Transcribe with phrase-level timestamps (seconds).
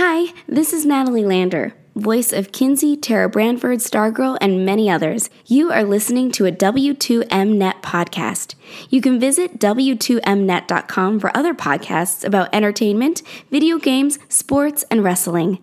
[0.00, 5.28] Hi, this is Natalie Lander, voice of Kinsey, Tara Branford, Stargirl, and many others.
[5.46, 8.54] You are listening to a W2Mnet podcast.
[8.90, 15.58] You can visit W2Mnet.com for other podcasts about entertainment, video games, sports, and wrestling.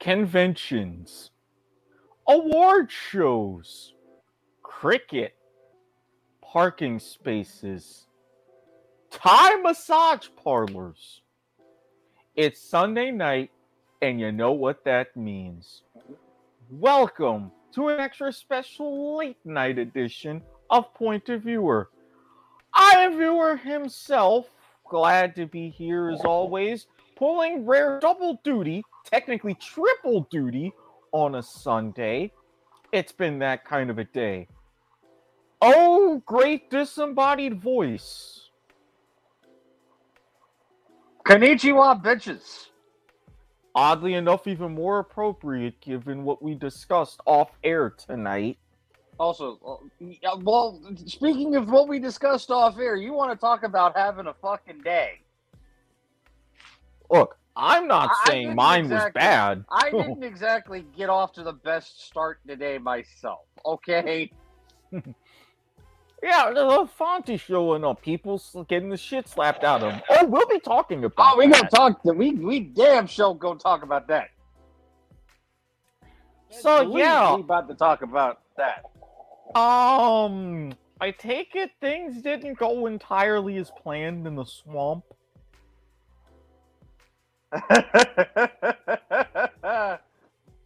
[0.00, 1.32] Conventions,
[2.26, 3.92] award shows,
[4.62, 5.34] cricket,
[6.40, 8.06] parking spaces,
[9.10, 11.21] Thai massage parlors.
[12.34, 13.50] It's Sunday night,
[14.00, 15.82] and you know what that means.
[16.70, 20.40] Welcome to an extra special late night edition
[20.70, 21.90] of Point of Viewer.
[22.72, 24.48] I am Viewer himself,
[24.88, 30.72] glad to be here as always, pulling rare double duty, technically triple duty,
[31.12, 32.32] on a Sunday.
[32.92, 34.48] It's been that kind of a day.
[35.60, 38.41] Oh, great disembodied voice.
[41.24, 42.68] Konnichiwa, bitches.
[43.74, 48.58] Oddly enough, even more appropriate given what we discussed off air tonight.
[49.18, 53.96] Also, uh, well, speaking of what we discussed off air, you want to talk about
[53.96, 55.20] having a fucking day.
[57.10, 59.64] Look, I'm not I- saying mine was bad.
[59.70, 64.30] I didn't exactly get off to the best start today myself, okay?
[66.22, 70.02] Yeah, the Fonty showing up, people getting the shit slapped out of them.
[70.08, 71.70] Oh, we'll be talking about Oh, we gonna that.
[71.74, 72.04] talk.
[72.04, 74.28] We we damn sure go talk about that.
[76.50, 77.34] So, Believe yeah.
[77.34, 78.84] we about to talk about that.
[79.58, 85.02] Um, I take it things didn't go entirely as planned in the swamp.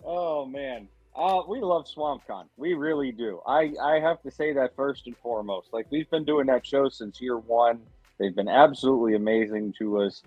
[0.05, 2.45] oh man, uh, we love SwampCon.
[2.57, 3.41] We really do.
[3.47, 5.69] I I have to say that first and foremost.
[5.73, 7.81] Like we've been doing that show since year one.
[8.19, 10.23] They've been absolutely amazing to us.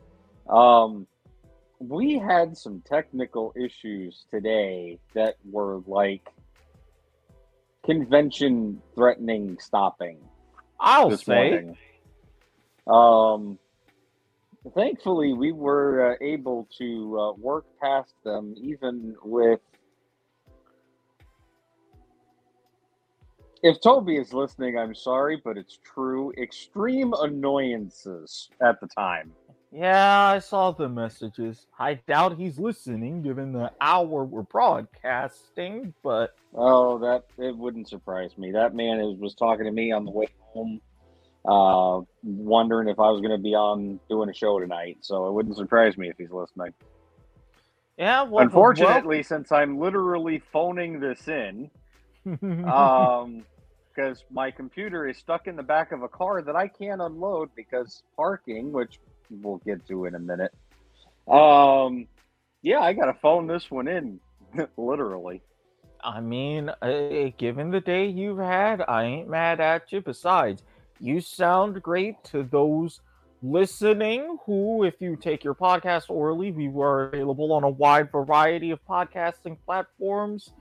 [0.50, 1.08] Um,
[1.80, 6.28] we had some technical issues today that were like
[7.86, 10.18] convention threatening stopping
[10.80, 11.52] I'll say.
[11.52, 11.78] morning.
[12.88, 13.60] Um,
[14.74, 19.60] thankfully, we were uh, able to uh, work past them, even with.
[23.62, 26.32] If Toby is listening, I'm sorry, but it's true.
[26.42, 29.34] Extreme annoyances at the time.
[29.72, 31.68] Yeah, I saw the messages.
[31.78, 38.38] I doubt he's listening given the hour we're broadcasting, but Oh, that it wouldn't surprise
[38.38, 38.52] me.
[38.52, 40.82] That man is, was talking to me on the way home,
[41.46, 44.98] uh, wondering if I was going to be on doing a show tonight.
[45.02, 46.74] So it wouldn't surprise me if he's listening.
[47.98, 51.79] yeah, well, Unfortunately, since I'm literally phoning this in, well,
[52.26, 53.44] um,
[54.00, 57.50] because my computer is stuck in the back of a car that I can't unload
[57.56, 59.00] because parking, which
[59.30, 60.54] we'll get to in a minute.
[61.28, 62.08] Um,
[62.62, 64.20] yeah, I got to phone this one in,
[64.78, 65.42] literally.
[66.02, 70.02] I mean, uh, given the day you've had, I ain't mad at you.
[70.02, 70.64] Besides,
[71.00, 73.02] you sound great to those
[73.42, 78.72] listening who, if you take your podcast orally, we were available on a wide variety
[78.72, 80.54] of podcasting platforms.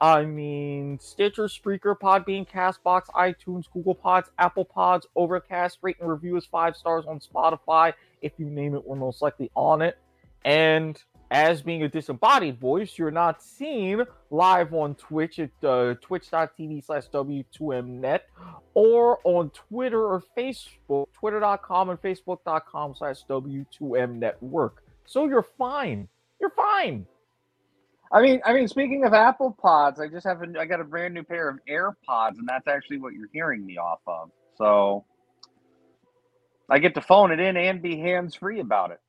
[0.00, 6.36] I mean, Stitcher, Spreaker, Podbean, Castbox, iTunes, Google Pods, Apple Pods, Overcast, rate and review
[6.36, 7.94] us five stars on Spotify.
[8.20, 9.96] If you name it, we're most likely on it.
[10.44, 16.84] And as being a disembodied voice, you're not seen live on Twitch at uh, twitch.tv
[16.84, 18.20] slash W2Mnet
[18.74, 24.84] or on Twitter or Facebook, twitter.com and facebook.com slash W2M Network.
[25.06, 26.08] So you're fine.
[26.40, 27.06] You're fine.
[28.12, 30.84] I mean, I mean, speaking of Apple Pods, I just have a, I got a
[30.84, 34.30] brand new pair of AirPods, and that's actually what you're hearing me off of.
[34.56, 35.04] So
[36.70, 39.00] I get to phone it in and be hands free about it.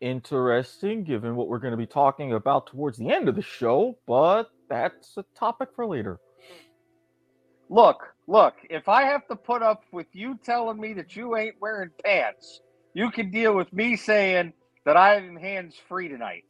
[0.00, 3.98] Interesting, given what we're going to be talking about towards the end of the show,
[4.06, 6.20] but that's a topic for later.
[7.68, 11.56] Look, look, if I have to put up with you telling me that you ain't
[11.60, 12.60] wearing pants,
[12.94, 14.52] you can deal with me saying
[14.88, 16.44] that I'm hands free tonight.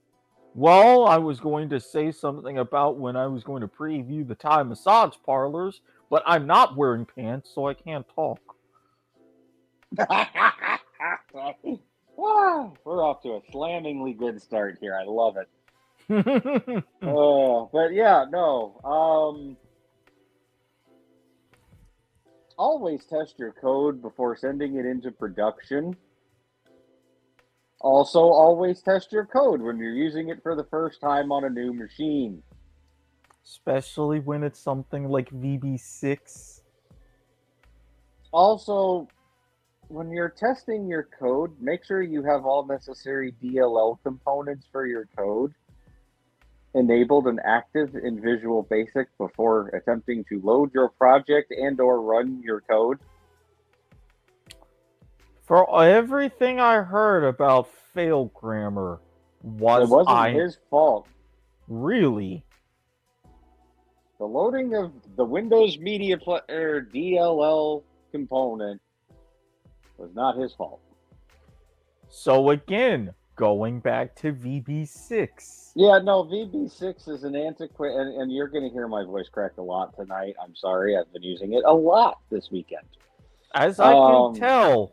[0.55, 4.37] Well, I was going to say something about when I was going to preview the
[4.37, 8.39] Thai massage parlors, but I'm not wearing pants, so I can't talk.
[12.17, 14.97] Wow, we're off to a slammingly good start here.
[14.97, 16.85] I love it.
[17.03, 18.81] Oh, but yeah, no.
[18.85, 19.57] Um,
[22.57, 25.97] always test your code before sending it into production.
[27.81, 31.51] Also, always test your code when you're using it for the first time on a
[31.51, 32.43] new machine.
[33.45, 36.63] Especially when it's something like VB6.
[38.33, 39.09] Also,
[39.87, 45.09] when you're testing your code, make sure you have all necessary DLL components for your
[45.17, 45.55] code
[46.75, 52.43] enabled and active in Visual Basic before attempting to load your project and or run
[52.43, 52.99] your code.
[55.49, 59.01] For everything I heard about fail grammar,
[59.43, 61.09] was it wasn't I his fault.
[61.69, 62.45] really?
[64.19, 68.83] The loading of the Windows Media Player DLL component
[69.97, 70.81] was not his fault.
[72.11, 75.71] So again, going back to VB6.
[75.77, 79.53] Yeah, no, VB6 is an antiquated, and, and you're going to hear my voice crack
[79.57, 80.35] a lot tonight.
[80.45, 82.85] I'm sorry, I've been using it a lot this weekend.
[83.55, 84.93] As I Um, can tell,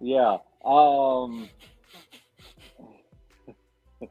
[0.00, 0.36] yeah.
[0.64, 1.48] Um,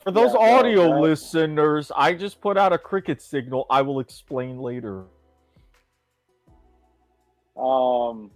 [0.00, 3.66] for those yeah, no, audio that- listeners, I just put out a cricket signal.
[3.70, 5.04] I will explain later.
[7.56, 8.30] um,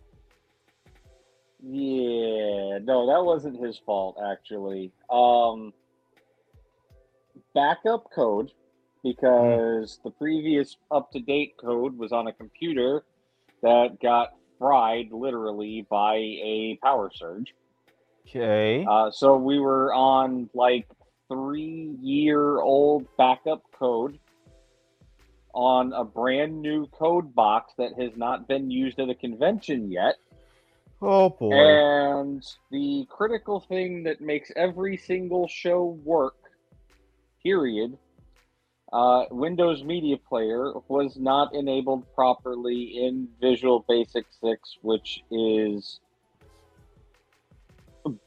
[1.64, 4.90] yeah, no, that wasn't his fault, actually.
[5.08, 5.72] Um,
[7.54, 8.50] backup code,
[9.04, 13.04] because the previous up to date code was on a computer
[13.62, 17.52] that got fried literally by a power surge.
[18.28, 18.86] Okay.
[18.88, 20.86] Uh, so we were on like
[21.28, 24.20] three year old backup code
[25.52, 30.14] on a brand new code box that has not been used at a convention yet.
[31.00, 31.52] Oh boy.
[31.52, 36.36] And the critical thing that makes every single show work,
[37.42, 37.98] period,
[38.92, 46.00] uh, Windows Media Player was not enabled properly in Visual Basic 6, which is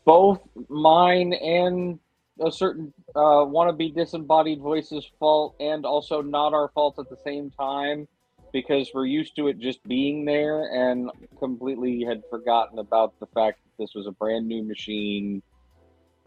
[0.06, 0.40] both
[0.70, 2.00] mine and
[2.44, 7.52] a certain uh, wannabe disembodied voice's fault, and also not our fault at the same
[7.52, 8.08] time
[8.52, 13.60] because we're used to it just being there and completely had forgotten about the fact
[13.64, 15.44] that this was a brand new machine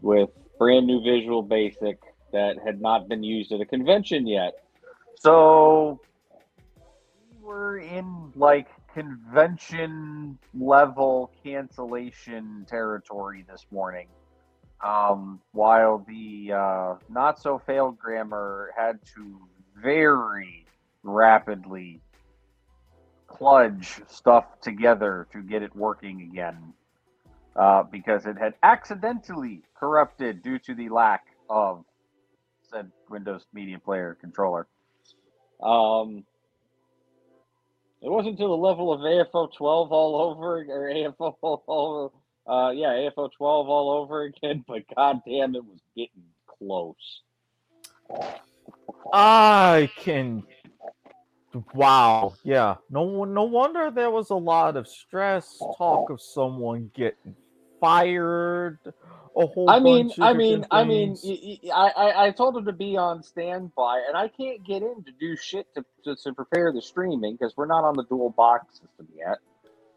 [0.01, 1.99] with brand new Visual Basic
[2.31, 4.63] that had not been used at a convention yet.
[5.15, 5.99] So
[7.31, 14.07] we were in like convention level cancellation territory this morning.
[14.81, 19.39] Um, while the uh, not so failed grammar had to
[19.75, 20.65] very
[21.03, 22.01] rapidly
[23.27, 26.73] kludge stuff together to get it working again
[27.55, 31.83] uh, because it had accidentally corrupted due to the lack of
[32.69, 34.67] said Windows Media Player controller.
[35.61, 36.23] Um,
[38.01, 42.13] it wasn't to the level of AFO 12 all over, or AFO all,
[42.47, 47.21] uh, yeah, AFO 12 all over again, but goddamn, it was getting close.
[49.13, 50.43] I can.
[51.73, 52.35] Wow.
[52.43, 52.75] Yeah.
[52.89, 53.25] No.
[53.25, 55.57] No wonder there was a lot of stress.
[55.77, 57.35] Talk of someone getting
[57.79, 58.79] fired.
[59.39, 59.69] A whole.
[59.69, 61.23] I mean, I mean, I mean, things.
[61.25, 64.81] y- y- I, I, I told him to be on standby, and I can't get
[64.83, 68.03] in to do shit to, to, to prepare the streaming because we're not on the
[68.03, 69.37] dual box system yet.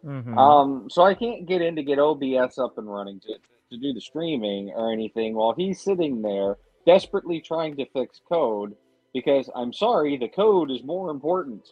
[0.04, 0.36] Mhm.
[0.38, 3.34] Um, so I can't get in to get OBS up and running to,
[3.70, 6.56] to do the streaming or anything while he's sitting there
[6.86, 8.74] desperately trying to fix code
[9.14, 11.68] because I'm sorry, the code is more important.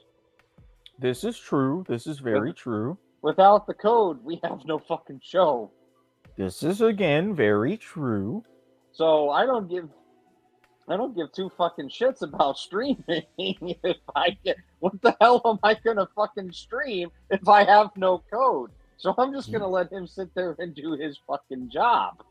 [0.98, 1.84] this is true.
[1.88, 2.98] This is very true.
[3.22, 5.70] Without the code, we have no fucking show.
[6.40, 8.42] This is again very true.
[8.92, 9.90] So I don't give
[10.88, 13.26] I don't give two fucking shits about streaming.
[13.36, 18.22] if I get what the hell am I gonna fucking stream if I have no
[18.32, 18.70] code?
[18.96, 22.22] So I'm just gonna let him sit there and do his fucking job.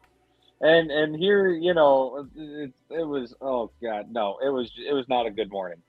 [0.59, 5.07] And and here, you know, it, it was oh god, no, it was it was
[5.07, 5.83] not a good morning.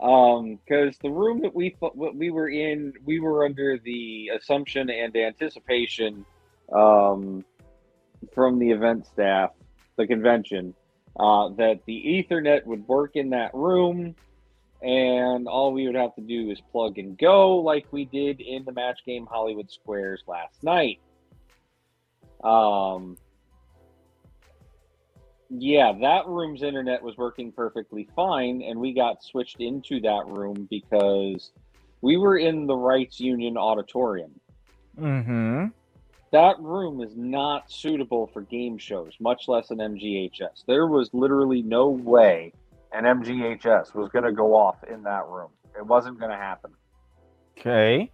[0.00, 4.90] Um, because the room that we what we were in, we were under the assumption
[4.90, 6.24] and anticipation,
[6.72, 7.44] um,
[8.32, 9.50] from the event staff,
[9.96, 10.74] the convention,
[11.18, 14.14] uh, that the Ethernet would work in that room,
[14.82, 18.64] and all we would have to do is plug and go, like we did in
[18.64, 21.00] the match game Hollywood Squares last night.
[22.42, 23.16] Um,
[25.48, 30.66] yeah, that room's internet was working perfectly fine, and we got switched into that room
[30.68, 31.52] because
[32.00, 34.32] we were in the Reitz Union auditorium
[34.98, 35.66] Mm-hmm.
[36.34, 40.64] That room is not suitable for game shows, much less an MGHS.
[40.66, 42.52] There was literally no way
[42.92, 45.50] an MGHS was going to go off in that room.
[45.78, 46.72] It wasn't going to happen.
[47.56, 48.10] Okay.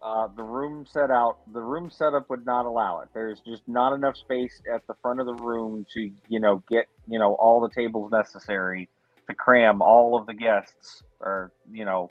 [0.00, 3.08] Uh, the room set out, the room setup would not allow it.
[3.12, 6.86] There's just not enough space at the front of the room to, you know, get,
[7.08, 8.88] you know, all the tables necessary
[9.28, 12.08] to cram all of the guests or, you know,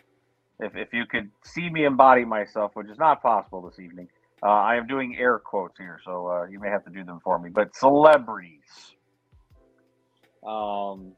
[0.59, 4.09] if, if you could see me embody myself, which is not possible this evening,
[4.43, 7.19] uh, I am doing air quotes here, so uh, you may have to do them
[7.24, 7.50] for me.
[7.50, 8.95] But celebrities,
[10.45, 11.13] um,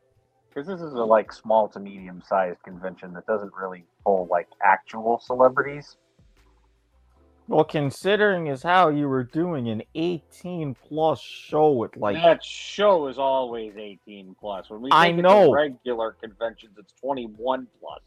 [0.50, 4.48] because this is a like small to medium sized convention that doesn't really pull like
[4.62, 5.98] actual celebrities.
[7.48, 13.08] Well, considering as how you were doing an 18 plus show at like that show
[13.08, 14.70] is always 18 plus.
[14.70, 15.52] When we I take it to know.
[15.52, 18.02] regular conventions, it's 21 plus.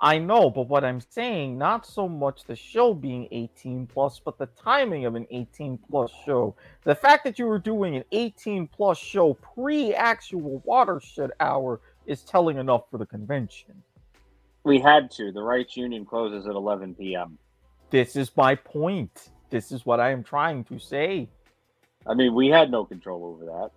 [0.00, 4.36] I know, but what I'm saying, not so much the show being 18 plus, but
[4.36, 6.54] the timing of an 18 plus show.
[6.84, 12.22] The fact that you were doing an 18 plus show pre actual watershed hour is
[12.22, 13.82] telling enough for the convention.
[14.64, 15.32] We had to.
[15.32, 17.38] The Reitz union closes at 11 p.m.
[17.88, 19.30] This is my point.
[19.48, 21.28] This is what I am trying to say.
[22.06, 23.70] I mean, we had no control over that.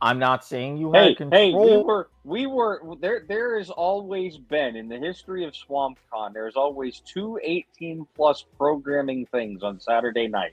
[0.00, 1.40] I'm not saying you Hey, had control.
[1.40, 3.24] hey, we were, we were there.
[3.28, 6.32] There has always been in the history of SwampCon.
[6.32, 10.52] There's always two 18 plus programming things on Saturday night.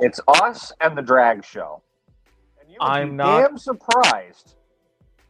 [0.00, 1.82] It's us and the drag show.
[2.60, 4.54] And you I'm not- damn surprised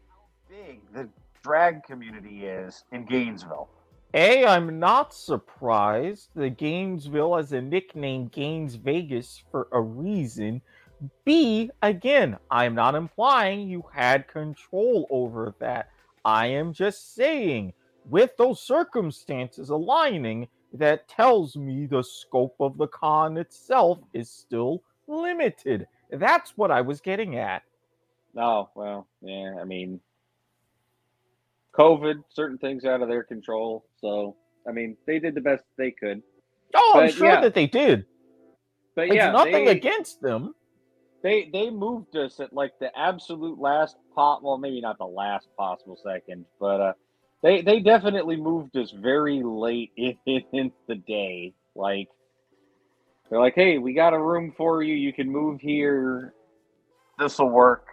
[0.08, 0.16] how
[0.48, 1.08] big the
[1.42, 3.68] drag community is in Gainesville.
[4.14, 6.30] A, I'm not surprised.
[6.34, 10.62] The Gainesville has a nickname Gaines Vegas for a reason.
[11.24, 15.90] B, again, I'm not implying you had control over that.
[16.24, 17.72] I am just saying,
[18.08, 24.82] with those circumstances aligning, that tells me the scope of the con itself is still
[25.06, 25.86] limited.
[26.10, 27.62] That's what I was getting at.
[28.36, 29.54] Oh well, yeah.
[29.60, 30.00] I mean,
[31.72, 33.86] COVID, certain things out of their control.
[34.00, 34.36] So
[34.68, 36.22] I mean, they did the best they could.
[36.74, 37.40] Oh, I'm sure yeah.
[37.40, 38.04] that they did.
[38.94, 40.54] But It's yeah, nothing they, against them.
[41.22, 44.42] They they moved us at like the absolute last pot.
[44.42, 46.92] Well, maybe not the last possible second, but uh,
[47.42, 50.16] they they definitely moved us very late in,
[50.52, 51.54] in the day.
[51.74, 52.08] Like
[53.28, 54.94] they're like, hey, we got a room for you.
[54.94, 56.32] You can move here.
[57.18, 57.86] This will work.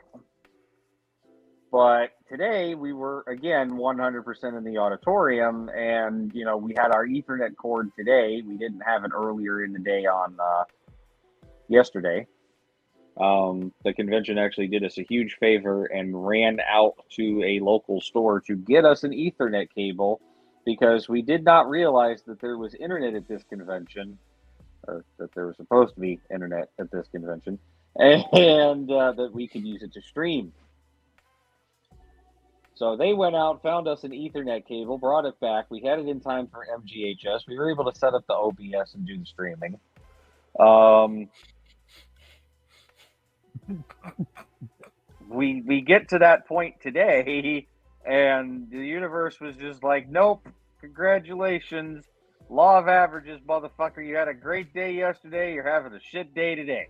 [1.71, 7.07] But today we were again 100% in the auditorium, and you know we had our
[7.07, 8.43] Ethernet cord today.
[8.45, 10.65] We didn't have it earlier in the day on uh,
[11.67, 12.27] yesterday.
[13.19, 18.01] Um, the convention actually did us a huge favor and ran out to a local
[18.01, 20.19] store to get us an Ethernet cable
[20.65, 24.17] because we did not realize that there was internet at this convention,
[24.87, 27.59] or that there was supposed to be internet at this convention,
[27.95, 30.51] and uh, that we could use it to stream.
[32.75, 35.65] So they went out, found us an Ethernet cable, brought it back.
[35.69, 37.47] We had it in time for MGHS.
[37.47, 39.79] We were able to set up the OBS and do the streaming.
[40.59, 41.29] Um,
[45.29, 47.67] we we get to that point today,
[48.05, 50.47] and the universe was just like, "Nope,
[50.81, 52.05] congratulations,
[52.49, 54.05] law of averages, motherfucker.
[54.05, 55.53] You had a great day yesterday.
[55.53, 56.87] You're having a shit day today."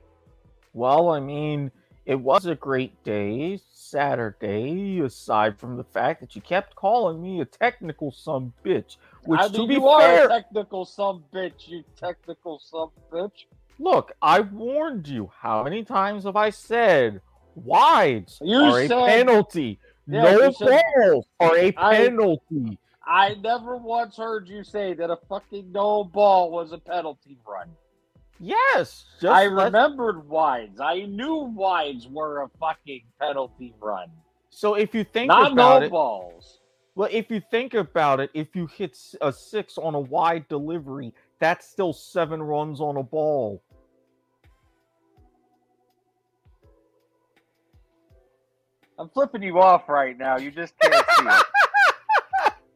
[0.74, 1.72] Well, I mean,
[2.06, 7.40] it was a great day, Saturday, aside from the fact that you kept calling me
[7.42, 8.98] a technical some bitch.
[9.26, 11.68] Which, I to be you are fair, a technical some bitch.
[11.68, 13.46] You technical some bitch.
[13.80, 15.32] Look, I warned you.
[15.40, 17.22] How many times have I said
[17.56, 19.80] wides You are a penalty?
[20.08, 22.78] Yeah, no said- balls are a I- penalty.
[23.06, 27.70] I never once heard you say that a fucking no ball was a penalty run.
[28.40, 30.80] Yes, just I remembered wides.
[30.80, 34.10] I knew wides were a fucking penalty run.
[34.50, 36.60] So if you think Not about no it, balls.
[36.96, 41.14] Well, if you think about it, if you hit a six on a wide delivery,
[41.44, 43.62] that's still seven runs on a ball.
[48.98, 50.38] I'm flipping you off right now.
[50.38, 51.26] You just can't see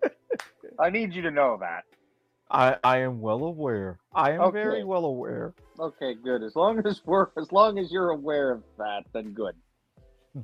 [0.03, 0.11] it.
[0.79, 1.85] I need you to know that.
[2.51, 3.99] I, I am well aware.
[4.13, 5.53] I am very well aware.
[5.79, 6.43] Okay, good.
[6.43, 9.55] As long as we're as long as you're aware of that, then good.
[10.33, 10.41] Hmm.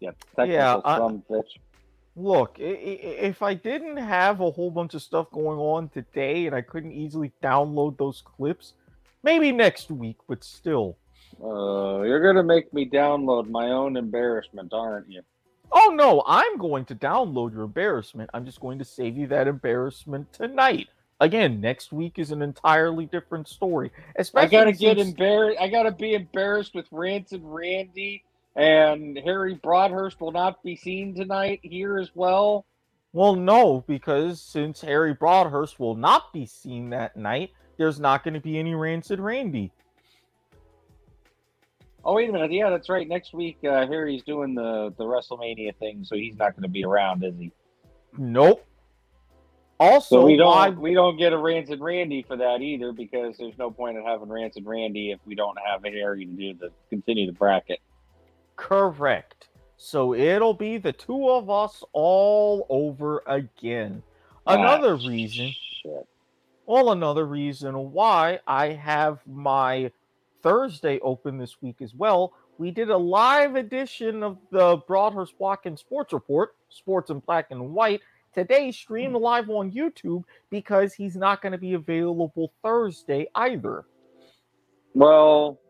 [0.00, 0.16] Yep.
[0.36, 1.42] Technical Yeah, I- some bitch.
[2.18, 6.62] Look, if I didn't have a whole bunch of stuff going on today and I
[6.62, 8.74] couldn't easily download those clips,
[9.22, 10.96] maybe next week, but still.
[11.40, 15.22] Uh, you're gonna make me download my own embarrassment, aren't you?
[15.70, 18.30] Oh no, I'm going to download your embarrassment.
[18.34, 20.88] I'm just going to save you that embarrassment tonight.
[21.20, 23.92] Again, next week is an entirely different story.
[24.16, 25.60] Especially I gotta get embarrassed.
[25.60, 28.24] I gotta be embarrassed with Rancid Randy
[28.58, 32.66] and Harry Broadhurst will not be seen tonight here as well.
[33.12, 38.34] Well, no, because since Harry Broadhurst will not be seen that night, there's not going
[38.34, 39.72] to be any Rancid Randy.
[42.04, 43.06] Oh wait a minute, yeah, that's right.
[43.06, 46.84] Next week, uh, Harry's doing the the WrestleMania thing, so he's not going to be
[46.84, 47.52] around, is he?
[48.16, 48.64] Nope.
[49.80, 53.36] Also, So we don't why- we don't get a Rancid Randy for that either because
[53.36, 56.72] there's no point in having Rancid Randy if we don't have Harry to do the
[56.90, 57.78] continue the bracket.
[58.58, 59.48] Correct.
[59.76, 64.02] So it'll be the two of us all over again.
[64.46, 66.06] Another Ah, reason, Shit.
[66.66, 69.92] well, another reason why I have my
[70.42, 72.32] Thursday open this week as well.
[72.58, 77.52] We did a live edition of the Broadhurst Black and Sports Report, Sports in Black
[77.52, 78.00] and White,
[78.34, 83.84] today streamed live on YouTube because he's not going to be available Thursday either.
[84.94, 85.60] Well,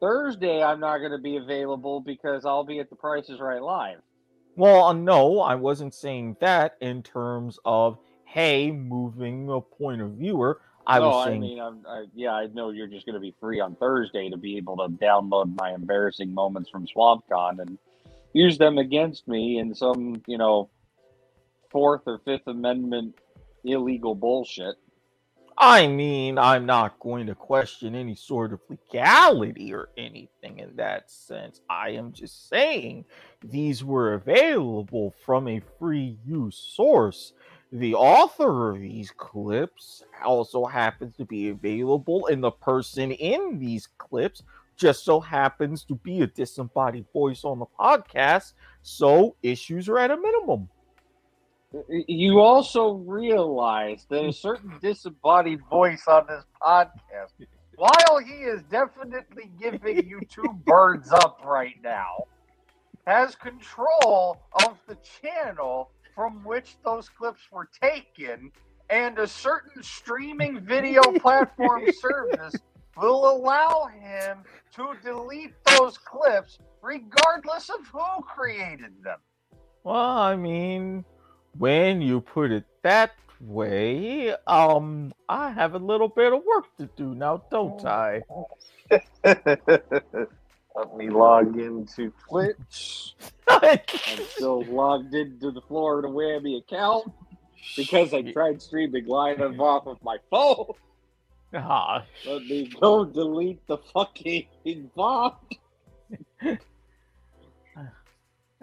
[0.00, 3.98] Thursday I'm not going to be available because I'll be at the Prices Right live.
[4.56, 10.12] Well, uh, no, I wasn't saying that in terms of hey, moving a point of
[10.12, 10.60] viewer.
[10.86, 13.20] I no, was I saying mean, I'm, I, yeah, I know you're just going to
[13.20, 17.78] be free on Thursday to be able to download my embarrassing moments from SwampCon and
[18.32, 20.70] use them against me in some, you know,
[21.70, 23.14] Fourth or Fifth Amendment
[23.64, 24.76] illegal bullshit.
[25.58, 31.10] I mean, I'm not going to question any sort of legality or anything in that
[31.10, 31.60] sense.
[31.68, 33.04] I am just saying
[33.42, 37.34] these were available from a free use source.
[37.72, 43.88] The author of these clips also happens to be available, and the person in these
[43.98, 44.42] clips
[44.76, 48.54] just so happens to be a disembodied voice on the podcast.
[48.82, 50.70] So issues are at a minimum.
[51.88, 57.46] You also realize that a certain disembodied voice on this podcast,
[57.76, 62.24] while he is definitely giving you two birds up right now,
[63.06, 68.50] has control of the channel from which those clips were taken,
[68.90, 72.56] and a certain streaming video platform service
[72.96, 74.38] will allow him
[74.74, 79.18] to delete those clips regardless of who created them.
[79.84, 81.04] Well, I mean,
[81.58, 86.88] when you put it that way, um, I have a little bit of work to
[86.96, 88.22] do now, don't I?
[89.24, 93.14] Let me log into Twitch.
[93.48, 93.78] I'm
[94.30, 97.12] still logged into the Florida Whammy account
[97.76, 100.72] because I tried streaming live off of my phone.
[101.54, 104.46] ah, Let me go delete the fucking
[104.94, 105.42] bot.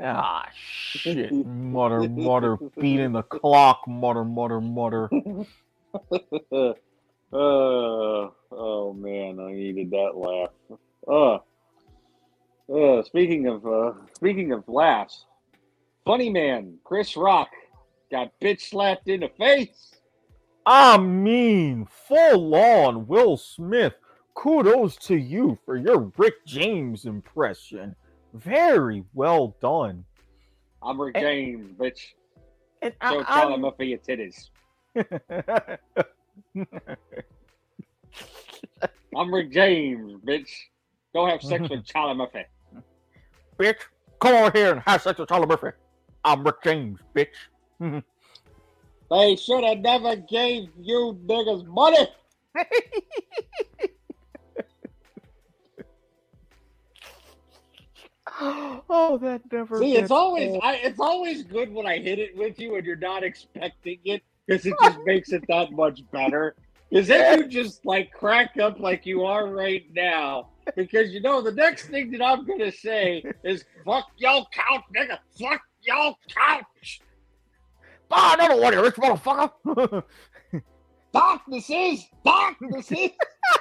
[0.01, 1.31] ah, shit.
[1.45, 5.09] Mutter, mutter, beating the clock, mutter, mutter, mutter.
[6.51, 6.73] uh,
[7.33, 10.49] oh man, I needed that laugh.
[11.07, 11.39] Uh,
[12.73, 15.25] uh, speaking of uh, speaking of laughs,
[16.05, 17.49] funny man Chris Rock
[18.11, 19.93] got bitch slapped in the face.
[20.65, 23.93] I mean, full on Will Smith.
[24.35, 27.95] Kudos to you for your Rick James impression.
[28.33, 30.03] Very well done.
[30.81, 31.99] I'm Rick Eh, James, bitch.
[32.81, 34.49] And So I, tell I'm- him for your titties.
[39.15, 40.49] I'm Rick James, bitch.
[41.13, 42.43] Go have sex with Charlie Murphy.
[43.59, 43.79] bitch,
[44.19, 45.69] come over here and have sex with Charlie Murphy.
[46.23, 48.03] I'm Rick James, bitch.
[49.09, 52.07] They should have never gave you niggas money.
[58.41, 59.79] oh, that never.
[59.79, 60.59] See, it's always.
[60.61, 64.21] I, it's always good when I hit it with you and you're not expecting it
[64.45, 66.55] because it just makes it that much better.
[66.89, 70.49] Because then you just like crack up like you are right now.
[70.75, 75.17] Because you know the next thing that I'm gonna say is "fuck y'all couch, nigga,
[75.39, 77.01] fuck y'all couch."
[78.11, 80.03] Ah, another one, you rich motherfucker.
[81.13, 83.09] Darkness is darkness is.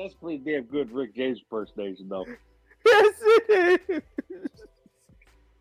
[0.00, 2.24] That's pretty damn good Rick James impersonation, though.
[2.86, 4.64] yes, it is.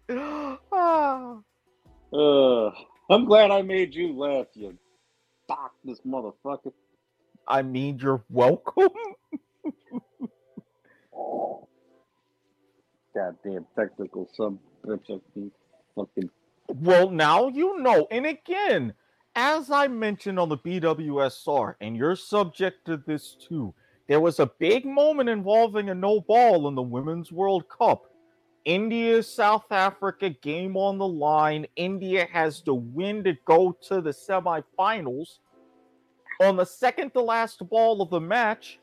[0.71, 1.39] ah.
[2.13, 2.71] Uh,
[3.10, 4.78] I'm glad I made you laugh, you
[5.45, 6.71] fuck this motherfucker.
[7.47, 8.88] I mean, you're welcome.
[13.13, 15.52] Goddamn technical some bitch of the
[15.95, 16.30] fucking.
[16.69, 18.08] Well, now you know.
[18.10, 18.93] And again,
[19.36, 23.73] as I mentioned on the BWSR, and you're subject to this too,
[24.10, 28.12] there was a big moment involving a no ball in the Women's World Cup.
[28.65, 31.67] India, South Africa game on the line.
[31.76, 35.38] India has to win to go to the semifinals.
[36.41, 38.80] On the second to last ball of the match,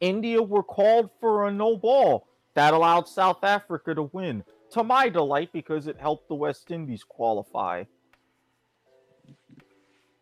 [0.00, 2.26] India were called for a no ball.
[2.54, 7.04] That allowed South Africa to win to my delight because it helped the West Indies
[7.04, 7.84] qualify.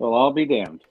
[0.00, 0.82] Well, I'll be damned.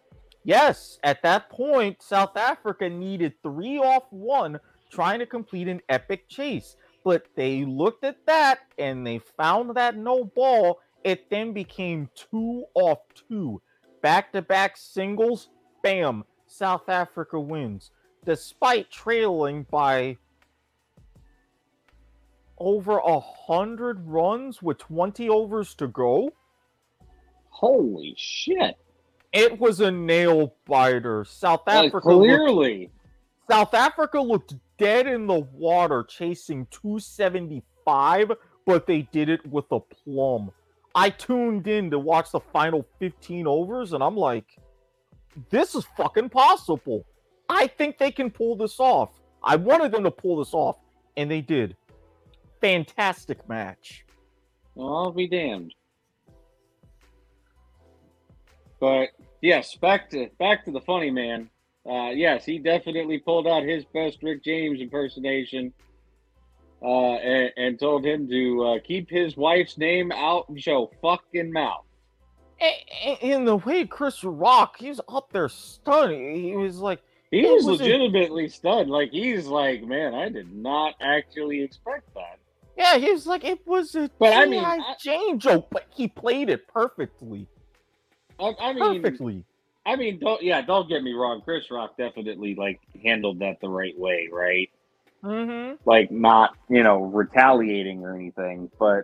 [0.43, 6.28] Yes, at that point, South Africa needed three off one, trying to complete an epic
[6.28, 6.75] chase.
[7.04, 10.80] But they looked at that and they found that no ball.
[11.04, 13.62] It then became two off two.
[14.02, 15.49] Back to back singles.
[15.84, 16.23] Bam.
[16.47, 17.91] South Africa wins.
[18.25, 20.17] Despite trailing by
[22.58, 26.34] over a hundred runs with 20 overs to go.
[27.49, 28.78] Holy shit.
[29.32, 31.24] It was a nail biter.
[31.26, 32.92] South Like, Africa looked, clearly.
[33.50, 38.32] South Africa looked dead in the water chasing 275,
[38.65, 40.52] but they did it with a plum.
[40.96, 44.46] I tuned in to watch the final 15 overs and I'm like,
[45.50, 47.06] this is fucking possible.
[47.50, 49.20] I think they can pull this off.
[49.44, 50.78] I wanted them to pull this off,
[51.18, 51.76] and they did.
[52.62, 54.06] Fantastic match.
[54.76, 55.74] Well, I'll be damned.
[58.80, 59.10] But
[59.42, 61.50] yes, back to back to the funny man.
[61.89, 65.74] Uh, yes, he definitely pulled out his best Rick James impersonation,
[66.82, 71.52] uh, and, and told him to uh, keep his wife's name out of your fucking
[71.52, 71.84] mouth.
[73.22, 76.36] In the way Chris Rock, he's up there stunned.
[76.36, 77.00] He was like,
[77.32, 78.89] He was was legitimately stunned.
[78.89, 82.38] Like he's like, man, I did not actually expect that.
[82.78, 84.50] yeah, he was like, it was a But I G.I.
[84.50, 87.48] mean, I- Jane joke, but he played it perfectly.
[88.39, 89.43] I, I mean, Perfectly.
[89.86, 91.41] I mean, don't yeah, don't get me wrong.
[91.41, 94.69] Chris Rock definitely like handled that the right way, right?
[95.23, 95.75] Mm-hmm.
[95.84, 99.04] like not you know retaliating or anything but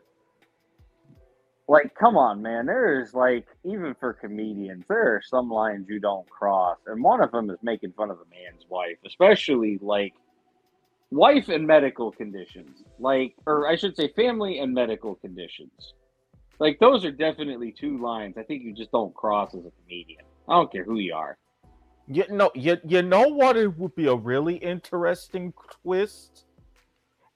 [1.68, 6.26] like come on man there's like even for comedians there are some lines you don't
[6.30, 10.14] cross and one of them is making fun of a man's wife especially like
[11.12, 15.96] wife and medical conditions like or i should say family and medical conditions
[16.60, 20.22] like those are definitely two lines i think you just don't cross as a comedian
[20.48, 21.38] i don't care who you are
[22.08, 23.58] You know, you, you know what?
[23.58, 26.46] It would be a really interesting twist.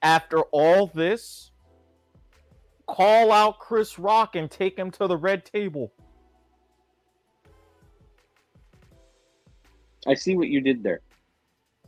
[0.01, 1.51] After all this,
[2.87, 5.91] call out Chris Rock and take him to the red table.
[10.07, 11.01] i see what you did there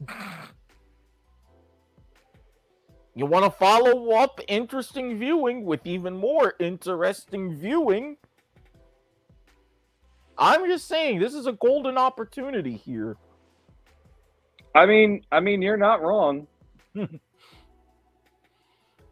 [3.15, 8.17] You want to follow up interesting viewing with even more interesting viewing?
[10.37, 13.17] I'm just saying, this is a golden opportunity here.
[14.73, 16.47] i mean i mean you're not wrong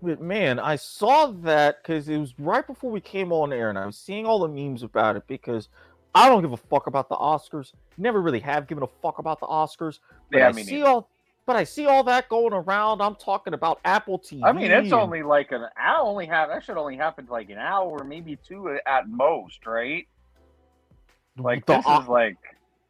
[0.01, 3.77] But man, I saw that because it was right before we came on air, and
[3.77, 5.67] I was seeing all the memes about it because
[6.15, 7.73] I don't give a fuck about the Oscars.
[7.97, 9.99] Never really have given a fuck about the Oscars.
[10.31, 11.09] But Yeah, I me see all,
[11.49, 13.01] but I see all that going around.
[13.01, 14.41] I'm talking about Apple TV.
[14.43, 15.65] I mean, it's only like an.
[15.81, 16.05] hour.
[16.05, 20.07] only have that should only happen to like an hour, maybe two at most, right?
[21.39, 22.37] Like the this is like,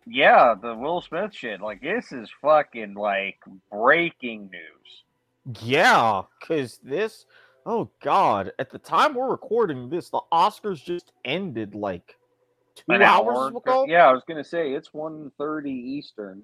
[0.06, 1.62] yeah, the Will Smith shit.
[1.62, 3.38] Like this is fucking like
[3.72, 5.62] breaking news.
[5.64, 7.28] Yeah, because this,
[7.66, 12.18] oh god, at the time we're recording this, the Oscars just ended like
[12.76, 13.58] two An hours hour?
[13.58, 13.86] ago.
[13.88, 16.44] Yeah, I was gonna say it's 1.30 Eastern.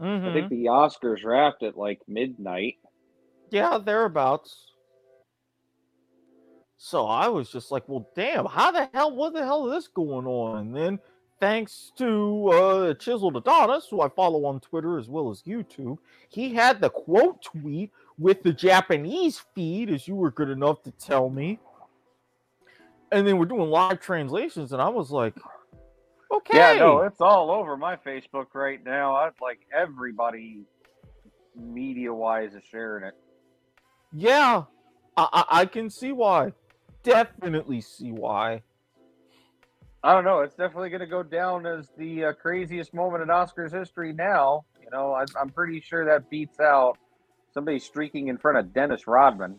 [0.00, 0.32] I Mhm.
[0.32, 2.78] think the Oscars wrapped at like midnight.
[3.50, 4.72] yeah, thereabouts.
[6.76, 9.88] So I was just like, well, damn, how the hell, what the hell is this
[9.88, 10.58] going on?
[10.58, 10.98] And then,
[11.40, 16.52] thanks to uh, Chiseled Adonis, who I follow on Twitter as well as YouTube, he
[16.52, 21.30] had the quote tweet with the Japanese feed, as you were good enough to tell
[21.30, 21.58] me.
[23.12, 25.34] And then we're doing live translations, and I was like,
[26.32, 26.58] okay.
[26.58, 29.14] Yeah, no, it's all over my Facebook right now.
[29.14, 30.62] I like everybody,
[31.56, 33.14] media wise, is sharing it.
[34.12, 34.64] Yeah,
[35.16, 36.52] I, I, I can see why.
[37.02, 38.62] Definitely see why.
[40.02, 40.40] I don't know.
[40.40, 44.64] It's definitely going to go down as the uh, craziest moment in Oscars history now.
[44.82, 46.98] You know, I, I'm pretty sure that beats out
[47.54, 49.56] somebody streaking in front of Dennis Rodman.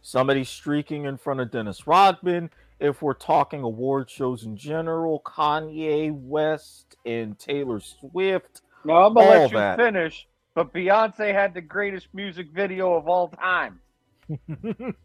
[0.00, 2.48] Somebody streaking in front of Dennis Rodman.
[2.78, 8.60] If we're talking award shows in general, Kanye West and Taylor Swift.
[8.84, 9.78] No, I'm All let you that.
[9.78, 10.28] finish.
[10.54, 13.80] But Beyonce had the greatest music video of all time.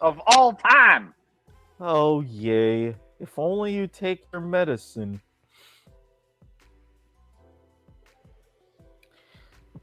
[0.00, 1.14] Of all time.
[1.80, 2.96] oh, yay.
[3.20, 5.20] If only you take your medicine.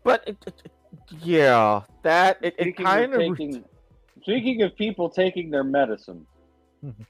[0.03, 0.71] But, it- it-
[1.21, 3.63] yeah, that, it, it kind of taking,
[4.21, 6.25] speaking of people taking their medicine,
[6.83, 7.03] mm-hmm.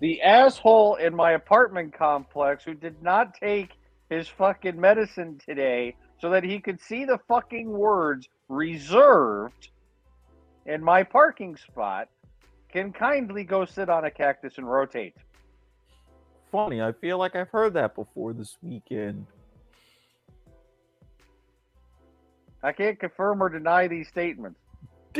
[0.00, 3.70] the asshole in my apartment complex who did not take
[4.10, 9.70] his fucking medicine today so that he could see the fucking words reserved
[10.66, 12.08] in my parking spot
[12.72, 15.14] can kindly go sit on a cactus and rotate.
[16.50, 16.80] funny.
[16.80, 19.26] I feel like I've heard that before this weekend.
[22.62, 24.58] I can't confirm or deny these statements.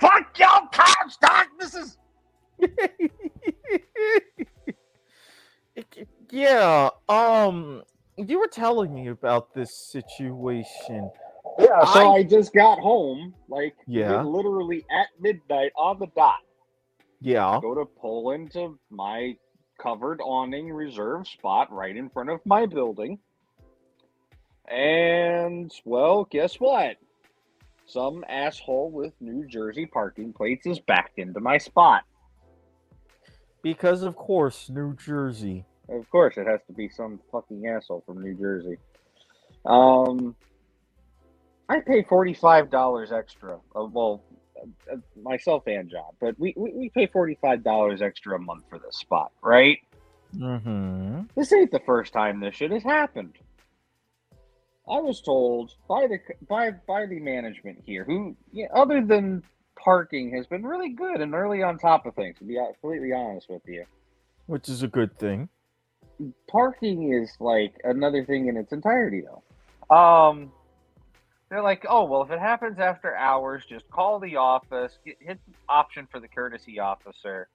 [0.00, 1.48] Fuck your Comstock!
[1.58, 1.98] This is
[6.30, 7.82] yeah, um,
[8.16, 11.10] you were telling me about this situation.
[11.58, 11.84] yeah.
[11.84, 14.22] So I- I, just got home, like Yeah.
[14.22, 16.36] literally at midnight on the dot.
[17.20, 17.58] Yeah.
[17.60, 19.36] Go to pull into my
[19.78, 23.18] covered awning reserve spot right in front of my building.
[24.70, 26.96] And well, guess what?
[27.86, 32.04] Some asshole with New Jersey parking plates is backed into my spot.
[33.62, 35.64] Because of course, New Jersey.
[35.88, 38.78] Of course, it has to be some fucking asshole from New Jersey.
[39.66, 40.36] Um,
[41.68, 43.58] I pay forty five dollars extra.
[43.74, 44.22] Uh, well,
[44.90, 48.64] uh, myself and John, but we, we, we pay forty five dollars extra a month
[48.70, 49.78] for this spot, right?
[50.36, 51.22] Mm-hmm.
[51.34, 53.36] This ain't the first time this shit has happened.
[54.90, 59.42] I was told by the by by the management here, who yeah, other than
[59.82, 62.38] parking, has been really good and early on top of things.
[62.38, 63.84] To be completely honest with you,
[64.46, 65.48] Which is a good thing.
[66.48, 69.96] parking is like another thing in its entirety, though.
[69.96, 70.52] Um,
[71.48, 75.38] they're like, oh well, if it happens after hours, just call the office, get, hit
[75.46, 77.48] the option for the courtesy officer,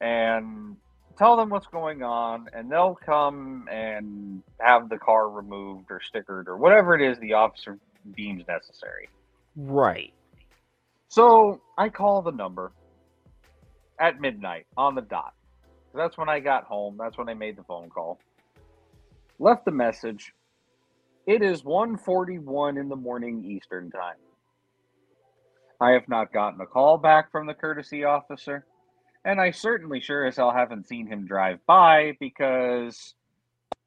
[0.00, 0.76] and
[1.18, 6.48] tell them what's going on, and they'll come and have the car removed or stickered
[6.48, 7.78] or whatever it is the officer
[8.16, 9.08] deems necessary.
[9.56, 10.12] Right.
[11.08, 12.72] So I call the number
[13.98, 15.34] at midnight on the dot.
[15.94, 16.96] That's when I got home.
[16.98, 18.18] That's when I made the phone call.
[19.38, 20.32] Left the message.
[21.26, 24.16] It is 1:41 in the morning Eastern time.
[25.80, 28.66] I have not gotten a call back from the courtesy officer,
[29.24, 33.14] and I certainly sure as hell haven't seen him drive by because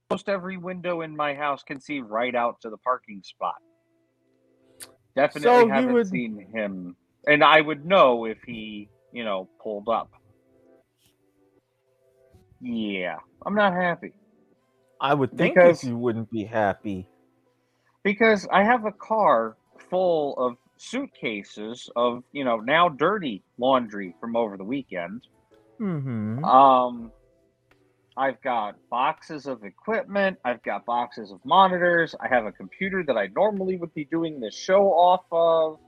[0.10, 3.56] almost every window in my house can see right out to the parking spot.
[5.16, 6.96] Definitely So haven't would- seen him,
[7.28, 10.12] and I would know if he, you know, pulled up.
[12.62, 14.14] Yeah, I'm not happy
[15.02, 17.10] I would think Because- you wouldn't be happy.
[18.04, 19.58] because I have a car
[19.90, 25.22] full of suitcases of, you know, now dirty laundry from over the weekend.
[25.80, 26.44] Mm-hmm.
[26.44, 27.12] Um,
[28.16, 30.38] I've got boxes of equipment.
[30.46, 32.16] I've got boxes of monitors.
[32.20, 35.80] I have a computer that I normally would be doing this show off of.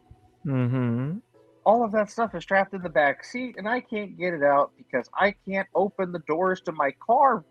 [0.45, 1.17] Mm-hmm.
[1.65, 4.43] All of that stuff is trapped in the back seat, and I can't get it
[4.43, 7.43] out because I can't open the doors to my car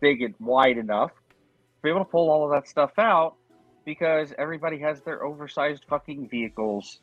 [0.00, 3.36] big and wide enough to be able to pull all of that stuff out
[3.86, 7.00] because everybody has their oversized fucking vehicles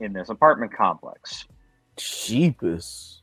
[0.00, 1.46] in this apartment complex.
[1.96, 3.20] Jeepus.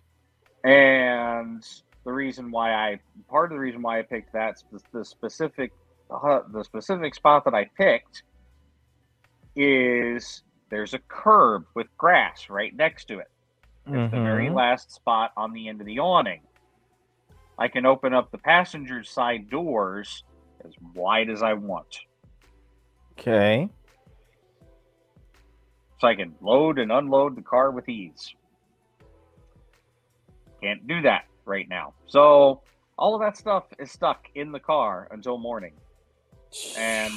[0.63, 1.67] and
[2.05, 4.63] the reason why I part of the reason why I picked that
[4.93, 5.73] the specific
[6.11, 8.23] uh, the specific spot that I picked
[9.55, 13.27] is there's a curb with grass right next to it.
[13.87, 14.53] It's the very Mhm.
[14.55, 16.41] last spot on the end of the awning.
[17.57, 20.23] I can open up the passenger side doors
[20.63, 21.99] as wide as I want.
[23.19, 23.69] Okay.
[25.99, 28.33] so I can load and unload the car with ease.
[30.61, 31.93] Can't do that right now.
[32.07, 32.61] So
[32.97, 35.73] all of that stuff is stuck in the car until morning.
[36.77, 37.13] And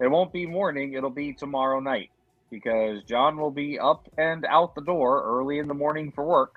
[0.00, 2.10] it won't be morning, it'll be tomorrow night
[2.50, 6.54] because John will be up and out the door early in the morning for work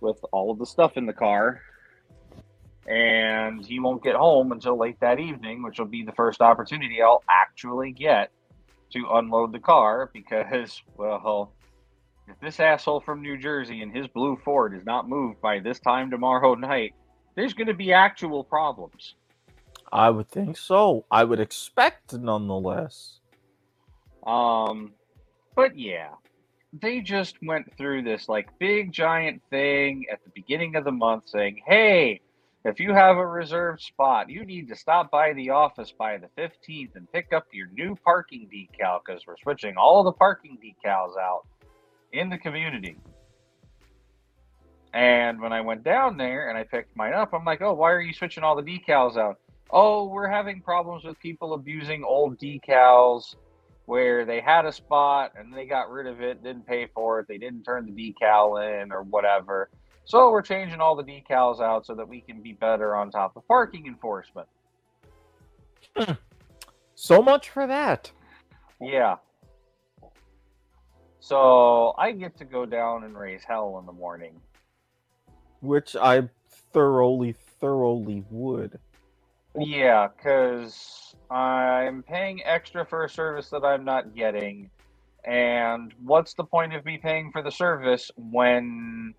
[0.00, 1.60] with all of the stuff in the car.
[2.86, 7.00] And he won't get home until late that evening, which will be the first opportunity
[7.00, 8.30] I'll actually get
[8.92, 11.52] to unload the car because, well,
[12.28, 15.78] if this asshole from New Jersey and his blue Ford is not moved by this
[15.80, 16.94] time tomorrow night,
[17.34, 19.14] there's going to be actual problems.
[19.92, 21.04] I would think so.
[21.10, 23.20] I would expect nonetheless.
[24.26, 24.92] Um,
[25.54, 26.10] but yeah,
[26.80, 31.28] they just went through this like big giant thing at the beginning of the month
[31.28, 32.20] saying, hey,
[32.64, 36.28] if you have a reserved spot, you need to stop by the office by the
[36.38, 41.18] 15th and pick up your new parking decal because we're switching all the parking decals
[41.18, 41.46] out
[42.12, 42.96] in the community.
[44.94, 47.90] And when I went down there and I picked mine up, I'm like, oh, why
[47.90, 49.40] are you switching all the decals out?
[49.70, 53.34] Oh, we're having problems with people abusing old decals
[53.86, 57.28] where they had a spot and they got rid of it, didn't pay for it,
[57.28, 59.68] they didn't turn the decal in or whatever.
[60.04, 63.36] So we're changing all the decals out so that we can be better on top
[63.36, 64.48] of parking enforcement.
[65.96, 66.12] Hmm.
[66.94, 68.10] So much for that.
[68.80, 69.16] Yeah.
[71.20, 74.40] So I get to go down and raise hell in the morning.
[75.60, 76.28] Which I
[76.72, 78.78] thoroughly, thoroughly would.
[79.58, 84.68] Yeah, because I'm paying extra for a service that I'm not getting.
[85.24, 89.14] And what's the point of me paying for the service when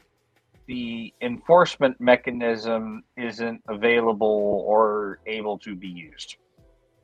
[0.67, 6.37] the enforcement mechanism isn't available or able to be used?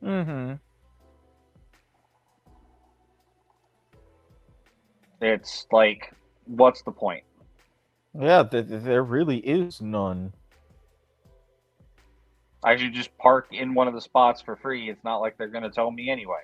[0.03, 0.53] Mm-hmm.
[5.21, 6.11] It's like,
[6.45, 7.23] what's the point?
[8.19, 10.33] Yeah, th- th- there really is none.
[12.63, 14.89] I should just park in one of the spots for free.
[14.89, 16.41] It's not like they're going to tell me anyway.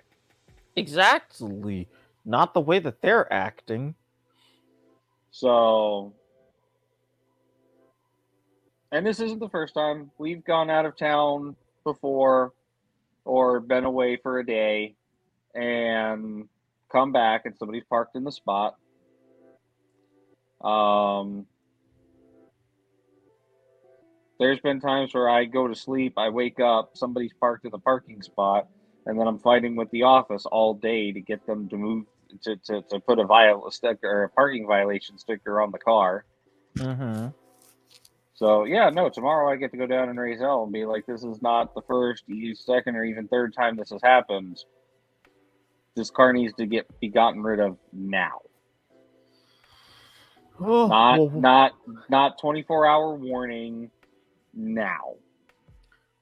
[0.76, 1.88] Exactly.
[2.26, 3.96] Not the way that they're acting.
[5.32, 6.14] So,
[8.92, 12.54] and this isn't the first time we've gone out of town before
[13.26, 14.96] or been away for a day
[15.54, 16.48] and
[16.92, 18.78] come back and somebody's parked in the spot.
[20.62, 21.46] Um,
[24.40, 27.80] there's been times where I go to sleep, I wake up, somebody's parked in the
[27.80, 28.68] parking spot,
[29.06, 32.06] and then I'm fighting with the office all day to get them to move
[32.44, 36.26] to, to, to put a viol sticker or a parking violation sticker on the car.
[36.78, 37.28] Mm-hmm.
[38.38, 41.08] So yeah, no, tomorrow I get to go down and raise hell and be like,
[41.08, 42.24] this is not the first,
[42.54, 44.64] second, or even third time this has happened.
[45.96, 48.42] This car needs to get be gotten rid of now.
[50.60, 51.72] Oh, Not well, not
[52.10, 53.90] not 24 hour warning
[54.54, 55.16] now.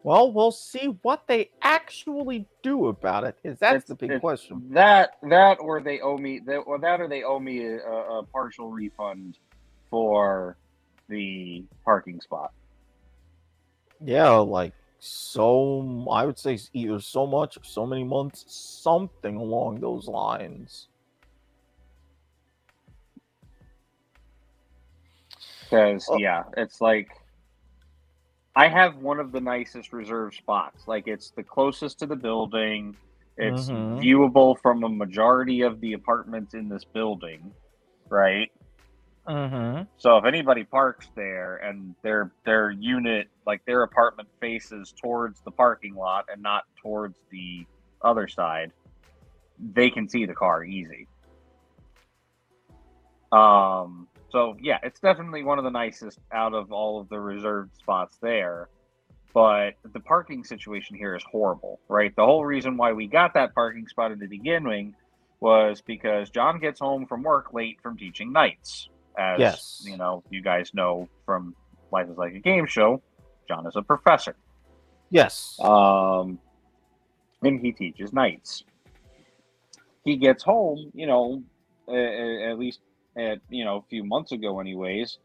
[0.04, 3.36] well, we'll see what they actually do about it.
[3.44, 4.70] Is that's It's- the big question.
[4.72, 8.24] That that or they owe me that or that or they owe me a, a
[8.24, 9.38] partial refund
[9.90, 10.56] for
[11.10, 12.52] the parking spot.
[14.04, 16.06] Yeah, like so.
[16.12, 20.88] I would say either so much so many months, something along those lines.
[25.64, 26.18] Because Oh.
[26.18, 27.10] yeah, it's like
[28.56, 30.88] I have one of the nicest reserve spots.
[30.88, 32.96] Like it's the closest to the building.
[33.38, 34.00] It's Mhm.
[34.02, 37.54] viewable from a majority of the apartments in this building,
[38.10, 38.50] right?
[39.28, 39.84] Mm-hmm.
[39.98, 45.52] So if anybody parks there and their their unit, like their apartment faces towards the
[45.52, 47.66] parking lot and not towards the
[48.04, 48.72] other side,
[49.60, 51.08] they can see the car easy.
[53.32, 57.76] Um so yeah, it's definitely one of the nicest out of all of the reserved
[57.78, 58.70] spots there.
[59.34, 62.16] But the parking situation here is horrible, right?
[62.16, 64.94] The whole reason why we got that parking spot in the beginning
[65.42, 69.84] was because John gets home from work late from teaching nights as Yes.
[69.86, 71.56] you know, you guys know from
[71.92, 73.02] Life is Like a Game Show,
[73.48, 74.36] John is a professor.
[75.10, 75.58] Yes.
[75.62, 76.40] Um,
[77.44, 78.64] and he teaches nights.
[80.04, 81.44] He gets home, you know,
[81.88, 82.80] a- at least
[83.18, 85.20] at you know a few months ago, anyways.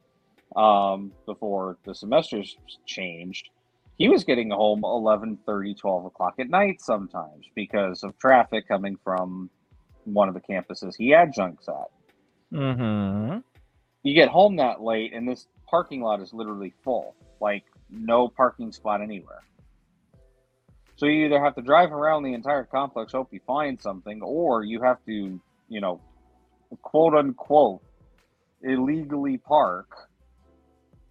[0.56, 3.50] Um, before the semesters changed,
[3.98, 8.96] he was getting home 11, 30, 12 o'clock at night sometimes because of traffic coming
[9.04, 9.48] from
[10.04, 11.90] one of the campuses he adjuncts at
[12.52, 13.38] mm-hmm.
[14.02, 18.72] You get home that late and this parking lot is literally full like no parking
[18.72, 19.42] spot anywhere.
[20.96, 24.64] So you either have to drive around the entire complex hope you find something or
[24.64, 26.00] you have to you know
[26.82, 27.82] quote unquote
[28.62, 29.88] illegally park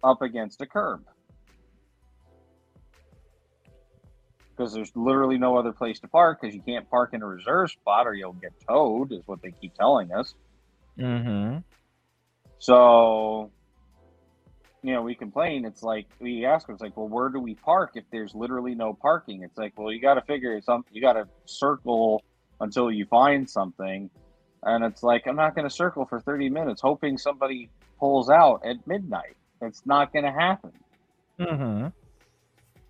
[0.02, 1.02] up against a curb.
[4.56, 7.70] Because there's literally no other place to park because you can't park in a reserve
[7.70, 10.34] spot or you'll get towed is what they keep telling us.
[10.98, 11.58] Mm-hmm.
[12.60, 13.50] So,
[14.82, 15.64] you know, we complain.
[15.64, 18.74] It's like we ask them, it's like, well, where do we park if there's literally
[18.74, 19.42] no parking?
[19.42, 20.94] It's like, well, you got to figure something.
[20.94, 22.22] You got to circle
[22.60, 24.10] until you find something,
[24.62, 28.60] and it's like I'm not going to circle for 30 minutes hoping somebody pulls out
[28.64, 29.36] at midnight.
[29.62, 30.72] It's not going to happen.
[31.38, 31.86] Mm-hmm.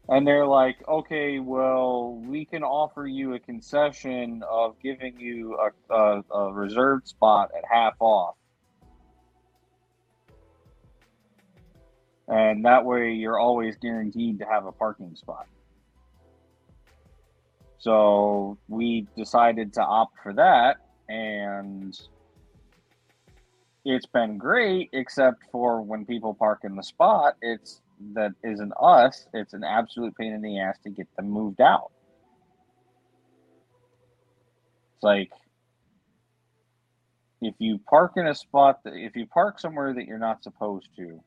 [0.09, 5.95] And they're like, okay, well, we can offer you a concession of giving you a,
[5.95, 8.35] a, a reserved spot at half off.
[12.31, 15.47] And that way you're always guaranteed to have a parking spot.
[17.79, 20.77] So we decided to opt for that.
[21.09, 21.99] And
[23.85, 27.81] it's been great, except for when people park in the spot, it's
[28.15, 31.91] that isn't us, it's an absolute pain in the ass to get them moved out.
[34.95, 35.31] It's like
[37.43, 40.89] if you park in a spot that if you park somewhere that you're not supposed
[40.97, 41.21] to,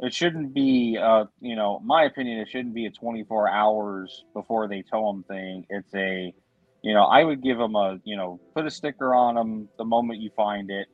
[0.00, 4.68] it shouldn't be uh you know, my opinion it shouldn't be a 24 hours before
[4.68, 5.66] they tow them thing.
[5.70, 6.34] It's a
[6.82, 9.84] you know, I would give them a, you know, put a sticker on them the
[9.86, 10.88] moment you find it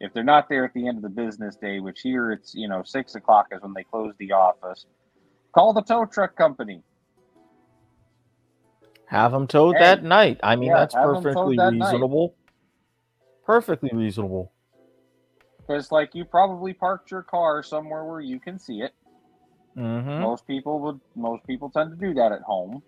[0.00, 2.68] if they're not there at the end of the business day, which here it's you
[2.68, 4.86] know six o'clock is when they close the office,
[5.54, 6.82] call the tow truck company.
[9.06, 10.40] Have them towed Hey, that night.
[10.42, 12.06] I mean, yeah, that's have 'em towed perfectly that night.
[12.08, 12.36] reasonable.
[13.46, 14.52] Perfectly reasonable.
[15.66, 18.92] Because like you probably parked your car somewhere where you can see it.
[19.76, 20.22] Mm-hmm.
[20.22, 21.00] Most people would.
[21.14, 22.82] Most people tend to do that at home,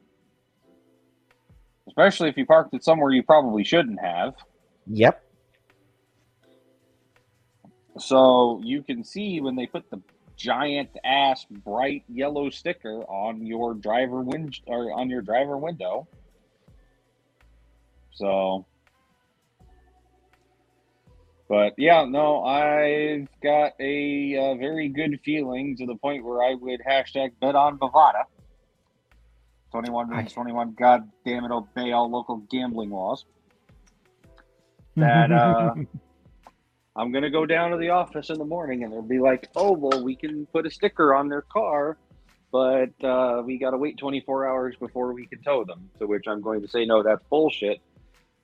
[1.86, 4.34] especially if you parked it somewhere you probably shouldn't have.
[4.86, 5.22] Yep.
[7.98, 10.00] So you can see when they put the
[10.36, 16.08] giant ass bright yellow sticker on your driver wind or on your driver window.
[18.10, 18.66] So,
[21.52, 26.54] but yeah, no, I've got a, uh very good feeling to the point where I
[26.54, 28.24] would hashtag bet on Bovada.
[29.70, 30.74] 21 means 21.
[30.80, 33.26] God damn it, obey all local gambling laws.
[34.96, 35.74] That, uh,
[36.96, 39.72] I'm gonna go down to the office in the morning and they'll be like, "Oh,
[39.72, 41.98] well, we can put a sticker on their car,
[42.50, 46.40] but uh, we gotta wait 24 hours before we can tow them." To which I'm
[46.40, 47.82] going to say, "No, that's bullshit,"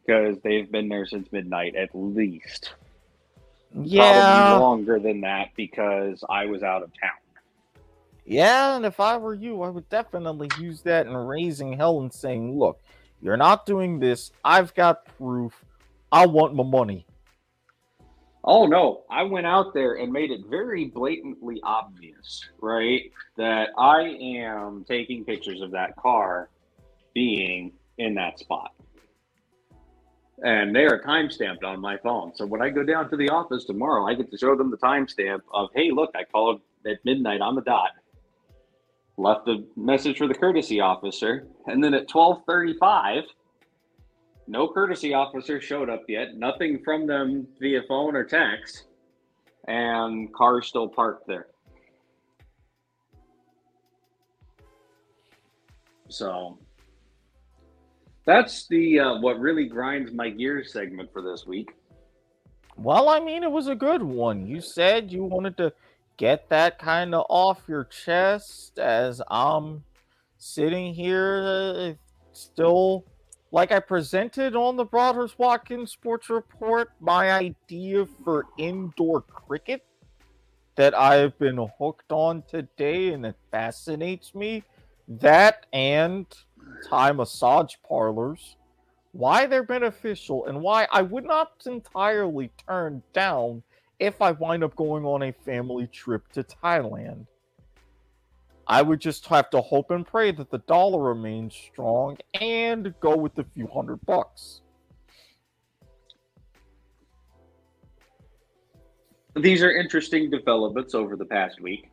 [0.05, 2.75] because they've been there since midnight at least.
[3.75, 4.49] Yeah.
[4.49, 7.11] Probably longer than that because I was out of town.
[8.25, 12.13] Yeah, and if I were you, I would definitely use that in raising hell and
[12.13, 12.79] saying, look,
[13.23, 14.33] you're not doing this.
[14.45, 15.65] I've got proof.
[16.13, 17.07] I want my money.
[18.45, 23.11] Oh no, I went out there and made it very blatantly obvious, right?
[23.37, 26.49] That I am taking pictures of that car
[27.15, 28.73] being in that spot.
[30.45, 32.33] And they are time stamped on my phone.
[32.35, 34.77] So when I go down to the office tomorrow, I get to show them the
[34.77, 37.91] timestamp of, hey, look, I called at midnight on the dot.
[39.17, 43.25] Left a message for the courtesy officer, and then at twelve thirty-five,
[44.47, 46.37] no courtesy officer showed up yet.
[46.37, 48.85] Nothing from them via phone or text,
[49.67, 51.49] and cars still parked there.
[56.09, 56.57] So
[58.29, 61.71] that's the uh, what really grinds my gears segment for this week.
[62.77, 64.47] Well, I mean, it was a good one.
[64.47, 65.73] You said you wanted to
[66.19, 69.83] get that kind of off your chest as I'm
[70.37, 71.93] sitting here uh,
[72.33, 73.05] still
[73.51, 79.85] like I presented on the Brothers Watkins Sports Report my idea for indoor cricket
[80.77, 84.65] that I've been hooked on today and it fascinates me.
[85.09, 86.27] That and
[86.89, 88.57] Thai massage parlors,
[89.13, 93.63] why they're beneficial and why I would not entirely turn down
[93.99, 97.27] if I wind up going on a family trip to Thailand.
[98.67, 103.17] I would just have to hope and pray that the dollar remains strong and go
[103.17, 104.61] with a few hundred bucks.
[109.35, 111.91] These are interesting developments over the past week.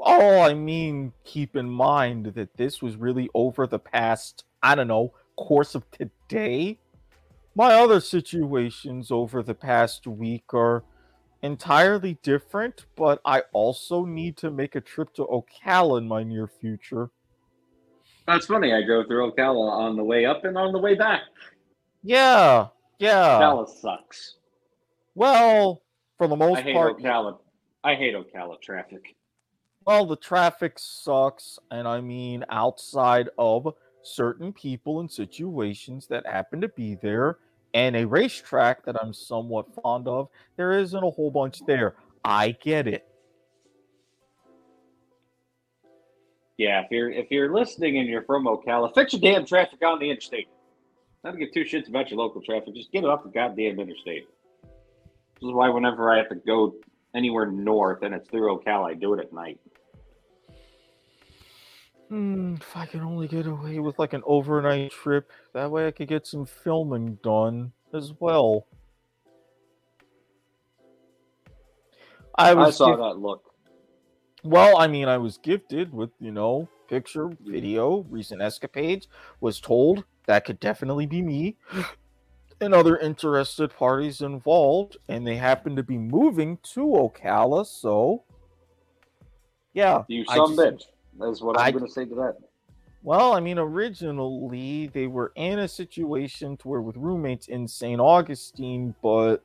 [0.00, 4.88] Oh, I mean, keep in mind that this was really over the past, I don't
[4.88, 6.78] know, course of today.
[7.54, 10.84] My other situations over the past week are
[11.42, 16.46] entirely different, but I also need to make a trip to Ocala in my near
[16.46, 17.10] future.
[18.26, 18.72] That's funny.
[18.72, 21.22] I drove through Ocala on the way up and on the way back.
[22.02, 22.68] Yeah,
[22.98, 23.40] yeah.
[23.40, 24.36] Ocala sucks.
[25.14, 25.82] Well,
[26.18, 27.38] for the most I hate part, Ocala.
[27.82, 29.16] I hate Ocala traffic.
[29.88, 36.60] Well, the traffic sucks, and I mean outside of certain people and situations that happen
[36.60, 37.38] to be there,
[37.72, 40.28] and a racetrack that I'm somewhat fond of,
[40.58, 41.94] there isn't a whole bunch there.
[42.22, 43.08] I get it.
[46.58, 50.00] Yeah, if you're if you're listening and you're from Ocala, fix your damn traffic on
[50.00, 50.50] the interstate.
[51.24, 52.74] I don't give two shits about your local traffic.
[52.74, 54.28] Just get it off the goddamn interstate.
[55.40, 56.74] This is why whenever I have to go
[57.14, 59.58] anywhere north and it's through Ocala, I do it at night.
[62.08, 65.90] Hmm, if I could only get away with like an overnight trip, that way I
[65.90, 68.66] could get some filming done as well.
[72.34, 73.52] I I, saw that look.
[74.42, 79.08] Well, I mean, I was gifted with, you know, picture, video, recent escapades,
[79.40, 81.56] was told that could definitely be me
[82.60, 88.24] and other interested parties involved, and they happen to be moving to Ocala, so
[89.74, 90.04] yeah.
[90.08, 90.84] You some bitch.
[91.18, 92.36] That's what I'm going to say to that.
[93.02, 98.00] Well, I mean, originally they were in a situation to where with roommates in St.
[98.00, 99.44] Augustine, but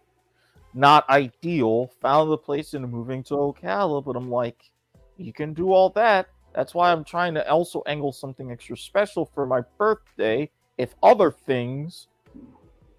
[0.74, 1.92] not ideal.
[2.02, 4.72] Found the place and moving to Ocala, but I'm like,
[5.18, 6.28] you can do all that.
[6.54, 10.50] That's why I'm trying to also angle something extra special for my birthday.
[10.78, 12.08] If other things,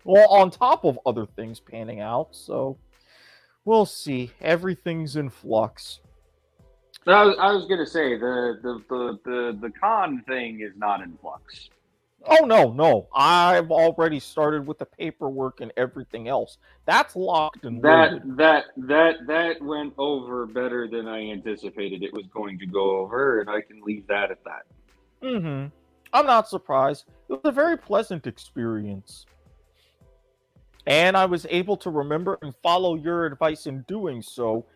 [0.05, 2.79] well, on top of other things panning out, so
[3.64, 4.31] we'll see.
[4.41, 6.01] Everything's in flux.
[7.07, 10.72] I was, I was going to say the, the the the the con thing is
[10.76, 11.68] not in flux.
[12.26, 13.09] Oh no, no.
[13.14, 16.57] I've already started with the paperwork and everything else.
[16.86, 18.36] That's locked and That loaded.
[18.38, 23.40] that that that went over better than I anticipated it was going to go over,
[23.40, 24.62] and I can leave that at that.
[25.22, 25.66] Mm-hmm.
[26.14, 27.05] I'm not surprised.
[27.28, 29.26] It was a very pleasant experience.
[30.86, 34.66] And I was able to remember and follow your advice in doing so.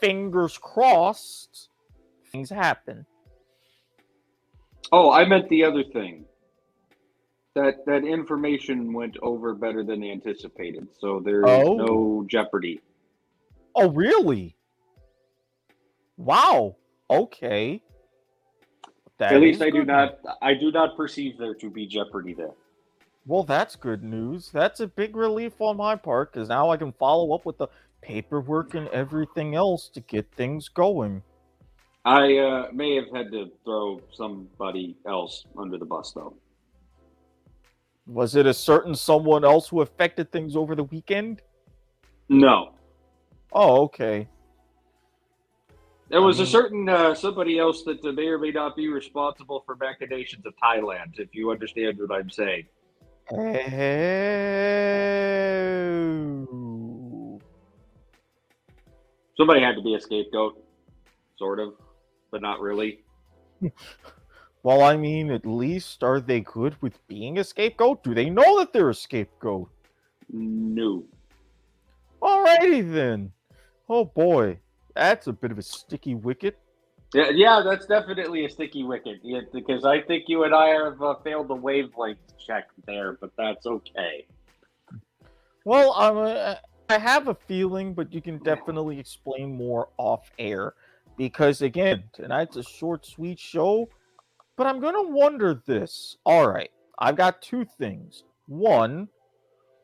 [0.00, 1.68] Fingers crossed,
[2.32, 3.06] things happen.
[4.92, 6.24] Oh, I meant the other thing.
[7.54, 11.74] That that information went over better than anticipated, so there's Oh.
[11.74, 12.80] no jeopardy.
[13.74, 14.56] Oh, really?
[16.16, 16.76] Wow.
[17.10, 17.82] Okay.
[19.18, 22.54] That At least I do not I do not perceive there to be jeopardy there.
[23.26, 24.50] Well, that's good news.
[24.50, 27.68] That's a big relief on my part because now I can follow up with the
[28.00, 31.22] paperwork and everything else to get things going.
[32.04, 36.34] I uh, may have had to throw somebody else under the bus though.
[38.06, 41.42] Was it a certain someone else who affected things over the weekend?
[42.28, 42.72] No.
[43.52, 44.26] Oh, okay.
[46.08, 48.74] There was I a mean- certain uh, somebody else that uh, may or may not
[48.76, 52.66] be responsible for machinations of Thailand, if you understand what I'm saying.
[53.32, 53.36] Oh.
[59.40, 60.62] Somebody had to be a scapegoat,
[61.38, 61.72] sort of,
[62.30, 63.00] but not really.
[64.62, 68.04] Well, I mean, at least are they good with being a scapegoat?
[68.04, 69.70] Do they know that they're a scapegoat?
[70.30, 71.04] No.
[72.20, 73.32] Alrighty then.
[73.88, 74.58] Oh boy,
[74.94, 76.58] that's a bit of a sticky wicket.
[77.14, 79.20] Yeah, yeah, that's definitely a sticky wicket.
[79.22, 83.30] Yeah, because I think you and I have uh, failed the wavelength check there, but
[83.38, 84.26] that's okay.
[85.64, 86.56] Well, I'm uh,
[86.90, 90.74] I have a feeling, but you can definitely explain more off air
[91.16, 93.88] because again, tonight's a short, sweet show.
[94.56, 96.16] But I'm gonna wonder this.
[96.24, 98.24] All right, I've got two things.
[98.46, 99.08] One,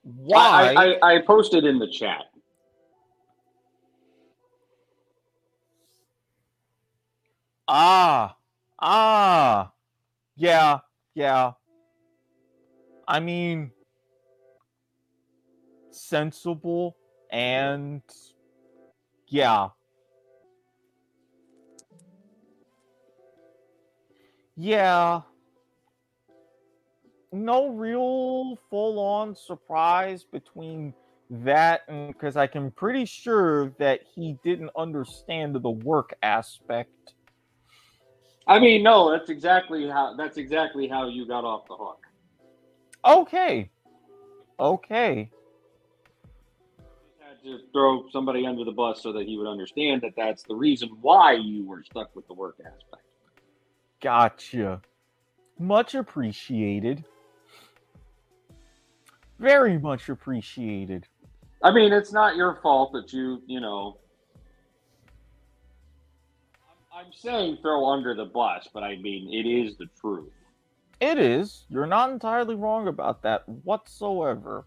[0.02, 0.74] why?
[0.76, 2.24] I, I, I posted in the chat.
[7.68, 8.36] Ah,
[8.80, 9.72] ah,
[10.36, 10.78] yeah,
[11.14, 11.52] yeah.
[13.08, 13.70] I mean,
[15.96, 16.96] sensible
[17.30, 18.02] and
[19.28, 19.68] yeah.
[24.56, 25.22] Yeah.
[27.32, 30.94] No real full on surprise between
[31.28, 36.90] that and because I can pretty sure that he didn't understand the work aspect.
[38.46, 41.98] I mean, no, that's exactly how that's exactly how you got off the hook.
[43.04, 43.70] Okay.
[44.58, 45.30] Okay.
[47.46, 50.88] To throw somebody under the bus so that he would understand that that's the reason
[51.00, 53.04] why you were stuck with the work aspect.
[54.02, 54.82] Gotcha.
[55.56, 57.04] Much appreciated.
[59.38, 61.06] Very much appreciated.
[61.62, 64.00] I mean, it's not your fault that you, you know.
[66.66, 70.32] I'm- I'm saying throw under the bus, but I mean, it is the truth.
[71.00, 71.64] It is.
[71.68, 74.66] You're not entirely wrong about that whatsoever.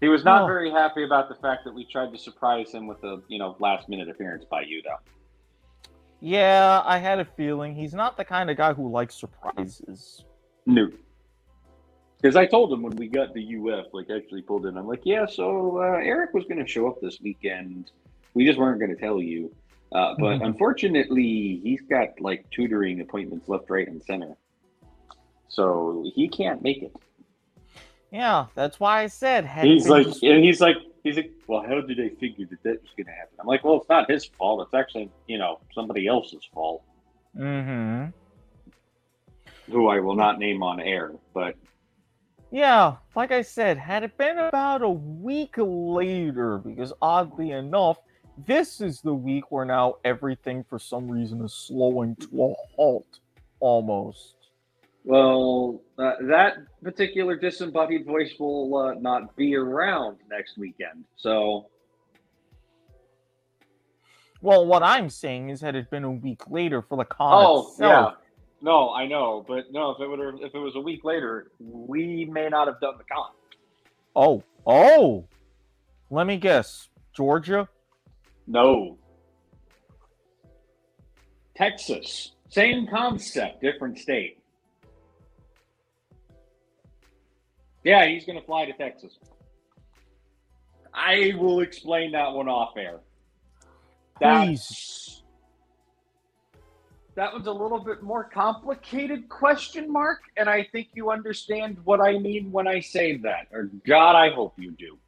[0.00, 0.46] He was not Oh.
[0.46, 3.56] very happy about the fact that we tried to surprise him with a, you know,
[3.58, 5.90] last minute appearance by you, though.
[6.20, 10.24] Yeah, I had a feeling he's not the kind of guy who likes surprises.
[10.66, 10.88] No.
[12.20, 15.02] Because I told him when we got the UF, like actually pulled in, I'm like,
[15.04, 17.92] yeah, so uh, Eric was going to show up this weekend.
[18.34, 19.54] We just weren't going to tell you.
[19.92, 20.46] Uh, but Mhm.
[20.46, 24.36] unfortunately, he's got like tutoring appointments left, right, and center.
[25.48, 26.92] So he can't make it.
[28.10, 29.44] Yeah, that's why I said.
[29.44, 32.80] had He's like, and he's like, he's like, well, how did they figure that that
[32.82, 33.36] was going to happen?
[33.40, 34.62] I'm like, well, it's not his fault.
[34.66, 36.82] It's actually, you know, somebody else's fault,
[37.36, 38.06] Mm-hmm.
[39.70, 41.12] who I will not name on air.
[41.34, 41.54] But
[42.50, 47.98] Yeah, like I said, had it been about a week later, because oddly enough,
[48.46, 53.20] this is the week where now everything for some reason is slowing to a halt
[53.60, 54.36] almost.
[55.08, 61.02] Well, uh, that particular disembodied voice will uh, not be around next weekend.
[61.16, 61.70] So,
[64.42, 67.70] Well, what I'm saying is, had it been a week later for the con oh
[67.70, 68.10] itself, yeah,
[68.60, 72.26] no, I know, but no, if it would if it was a week later, we
[72.26, 73.30] may not have done the con.
[74.14, 75.24] oh, oh,
[76.10, 77.66] let me guess, Georgia.
[78.46, 78.98] No,
[81.56, 84.37] Texas, same concept, different state.
[87.88, 89.18] Yeah, he's going to fly to Texas.
[90.92, 93.00] I will explain that one off air.
[94.20, 95.22] Please.
[97.14, 102.02] that one's a little bit more complicated question mark, and I think you understand what
[102.02, 103.46] I mean when I say that.
[103.52, 104.98] Or God, I hope you do.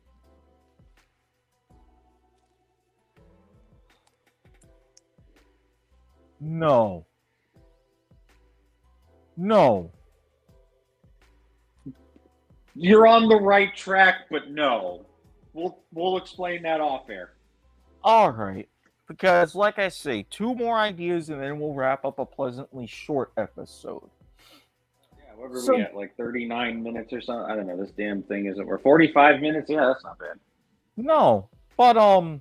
[6.40, 7.04] No.
[9.36, 9.92] No.
[12.74, 15.04] You're on the right track, but no.
[15.52, 17.32] We'll we'll explain that off air.
[18.04, 18.68] All right.
[19.08, 23.32] Because, like I say, two more ideas and then we'll wrap up a pleasantly short
[23.36, 24.08] episode.
[25.18, 25.96] Yeah, what were So- we at?
[25.96, 27.50] Like 39 minutes or something?
[27.50, 27.76] I don't know.
[27.76, 28.64] This damn thing isn't.
[28.64, 29.68] We're 45 minutes?
[29.68, 30.38] Yeah, that's not bad.
[30.96, 32.40] No, but um,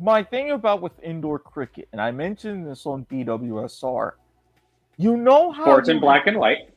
[0.00, 4.12] my thing about with indoor cricket, and I mentioned this on BWSR.
[4.96, 6.70] You know how Sports in black and white.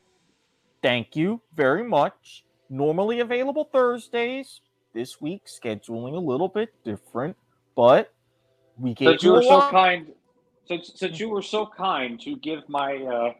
[0.80, 2.44] Thank you very much.
[2.70, 4.60] Normally available Thursdays.
[4.92, 7.36] This week scheduling a little bit different,
[7.74, 8.12] but
[8.78, 10.12] we gave Since you you were so lot- kind,
[10.68, 13.32] since, since you were so kind to give my uh,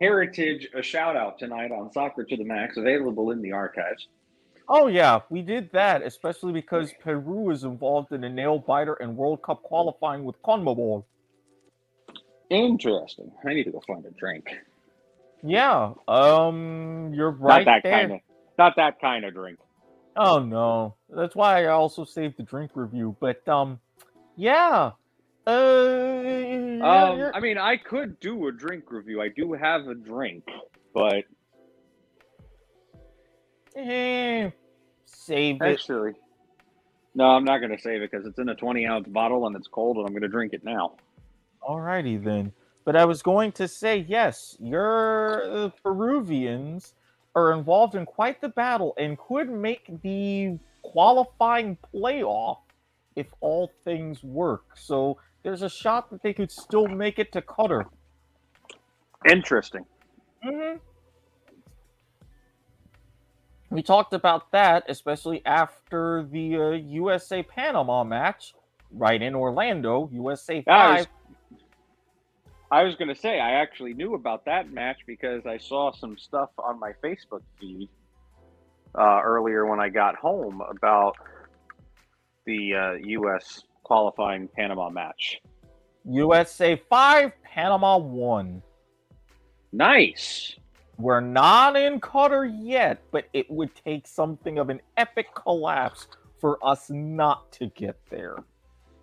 [0.00, 4.06] heritage a shout out tonight on Soccer to the Max, available in the archives.
[4.68, 9.16] Oh yeah, we did that, especially because Peru is involved in a nail biter and
[9.16, 11.02] World Cup qualifying with CONMEBOL.
[12.50, 13.32] Interesting.
[13.44, 14.48] I need to go find a drink.
[15.42, 18.00] Yeah, um, you're right not that there.
[18.00, 18.20] kind of,
[18.60, 19.58] not that kind of drink.
[20.16, 23.16] Oh no, that's why I also saved the drink review.
[23.18, 23.80] But um,
[24.36, 24.90] yeah,
[25.46, 29.22] uh, yeah, Um, I mean, I could do a drink review.
[29.22, 30.44] I do have a drink,
[30.92, 31.24] but
[33.74, 34.50] eh,
[35.06, 35.62] save it.
[35.62, 36.12] actually,
[37.14, 39.56] no, I'm not going to save it because it's in a 20 ounce bottle and
[39.56, 40.96] it's cold, and I'm going to drink it now.
[41.66, 42.52] Alrighty then.
[42.84, 46.94] But I was going to say yes, your uh, Peruvians
[47.34, 52.58] are involved in quite the battle and could make the qualifying playoff
[53.16, 54.64] if all things work.
[54.76, 57.86] So there's a shot that they could still make it to Qatar.
[59.28, 59.84] Interesting.
[60.42, 60.76] hmm
[63.70, 68.54] We talked about that, especially after the uh, USA Panama match,
[68.90, 70.08] right in Orlando.
[70.12, 71.06] USA five.
[72.72, 76.16] I was going to say, I actually knew about that match because I saw some
[76.16, 77.88] stuff on my Facebook feed
[78.96, 81.16] uh, earlier when I got home about
[82.46, 83.64] the uh, U.S.
[83.82, 85.40] qualifying Panama match.
[86.04, 88.62] USA five, Panama one.
[89.72, 90.54] Nice.
[90.96, 96.06] We're not in Qatar yet, but it would take something of an epic collapse
[96.40, 98.36] for us not to get there.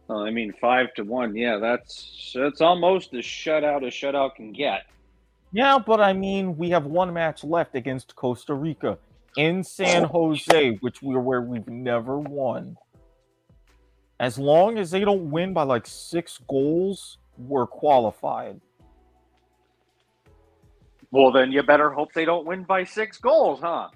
[0.07, 1.35] Well, I mean, five to one.
[1.35, 4.83] Yeah, that's that's almost as shutout as shutout can get.
[5.51, 8.97] Yeah, but I mean, we have one match left against Costa Rica
[9.37, 12.77] in San Jose, which we're where we've never won.
[14.19, 18.59] As long as they don't win by like six goals, we're qualified.
[21.11, 23.89] Well, then you better hope they don't win by six goals, huh?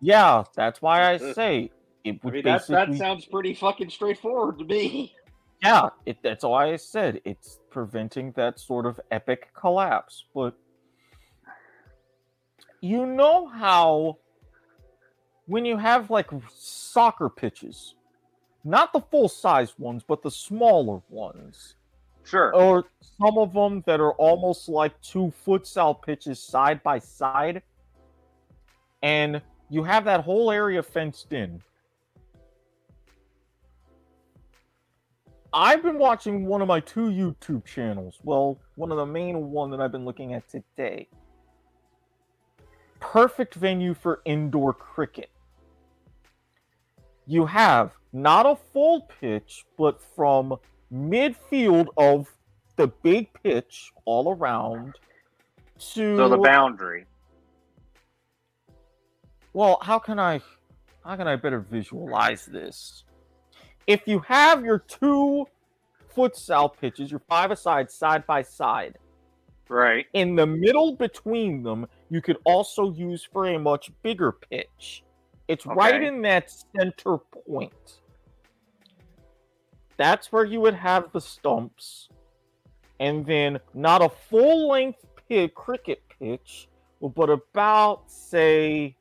[0.00, 1.70] Yeah, that's why I say
[2.04, 5.14] it I would mean, that that sounds pretty fucking straightforward to me.
[5.62, 10.24] Yeah, it, that's all I said it's preventing that sort of epic collapse.
[10.34, 10.54] But
[12.80, 14.18] you know how
[15.46, 17.94] when you have like soccer pitches,
[18.64, 21.76] not the full size ones, but the smaller ones,
[22.24, 22.54] Sure.
[22.54, 27.62] or some of them that are almost like two futsal pitches side by side,
[29.02, 29.40] and
[29.70, 31.62] you have that whole area fenced in.
[35.52, 38.18] I've been watching one of my two YouTube channels.
[38.22, 41.08] Well, one of the main one that I've been looking at today.
[43.00, 45.30] Perfect venue for indoor cricket.
[47.26, 50.56] You have not a full pitch, but from
[50.92, 52.28] midfield of
[52.76, 54.94] the big pitch all around
[55.78, 57.06] to So the boundary.
[59.52, 60.40] well, how can I
[61.04, 63.04] how can I better visualize this?
[63.86, 65.46] If you have your two
[66.08, 68.98] foot futsal pitches, your five aside side by side,
[69.68, 70.06] Right.
[70.12, 75.04] in the middle between them, you could also use for a much bigger pitch.
[75.48, 78.00] It's right in that center point.
[79.96, 82.08] That's where you would have the stumps.
[82.98, 85.04] And then not a full length
[85.54, 86.68] cricket pitch,
[87.00, 88.95] but about, say,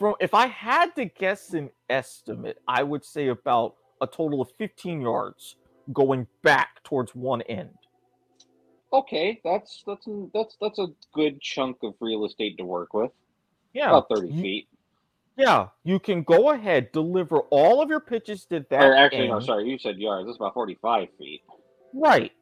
[0.00, 4.50] from if I had to guess an estimate, I would say about a total of
[4.58, 5.56] 15 yards
[5.92, 7.68] going back towards one end.
[8.92, 13.12] Okay, that's that's that's that's a good chunk of real estate to work with.
[13.74, 13.90] Yeah.
[13.90, 14.68] About thirty you- feet.
[15.36, 19.40] Yeah, you can go ahead, deliver all of your pitches to that Or actually, no,
[19.40, 20.26] sorry, you said yards.
[20.26, 21.42] That's about forty-five feet.
[21.94, 22.32] Right.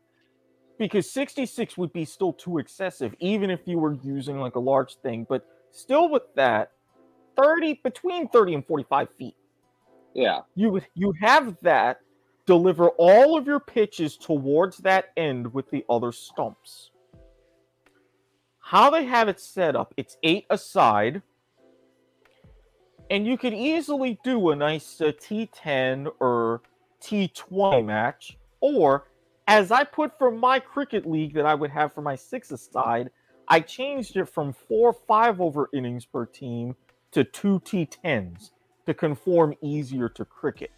[0.78, 4.96] because 66 would be still too excessive, even if you were using like a large
[4.96, 5.26] thing.
[5.28, 6.72] But still, with that,
[7.38, 9.36] 30 between 30 and 45 feet,
[10.14, 10.40] Yeah.
[10.54, 12.00] you you have that
[12.46, 16.90] deliver all of your pitches towards that end with the other stumps.
[18.58, 21.22] How they have it set up, it's eight aside,
[23.10, 26.62] and you could easily do a nice uh, T10 or
[27.02, 29.06] T20 match, or
[29.46, 33.10] as I put for my cricket league that I would have for my six aside,
[33.46, 36.76] I changed it from four five over innings per team
[37.12, 38.50] to two T10s
[38.86, 40.70] to conform easier to cricket.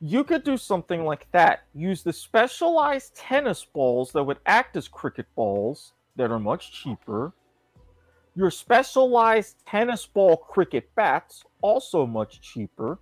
[0.00, 1.64] You could do something like that.
[1.74, 7.32] Use the specialized tennis balls that would act as cricket balls that are much cheaper.
[8.36, 12.98] Your specialized tennis ball cricket bats, also much cheaper.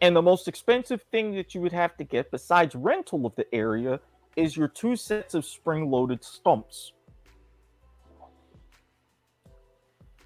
[0.00, 3.46] And the most expensive thing that you would have to get, besides rental of the
[3.54, 4.00] area,
[4.36, 6.92] is your two sets of spring loaded stumps.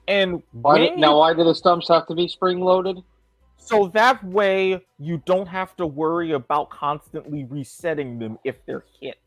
[0.08, 3.02] And Why do, now, you- why do the stumps have to be spring loaded?
[3.60, 9.18] so that way you don't have to worry about constantly resetting them if they're hit.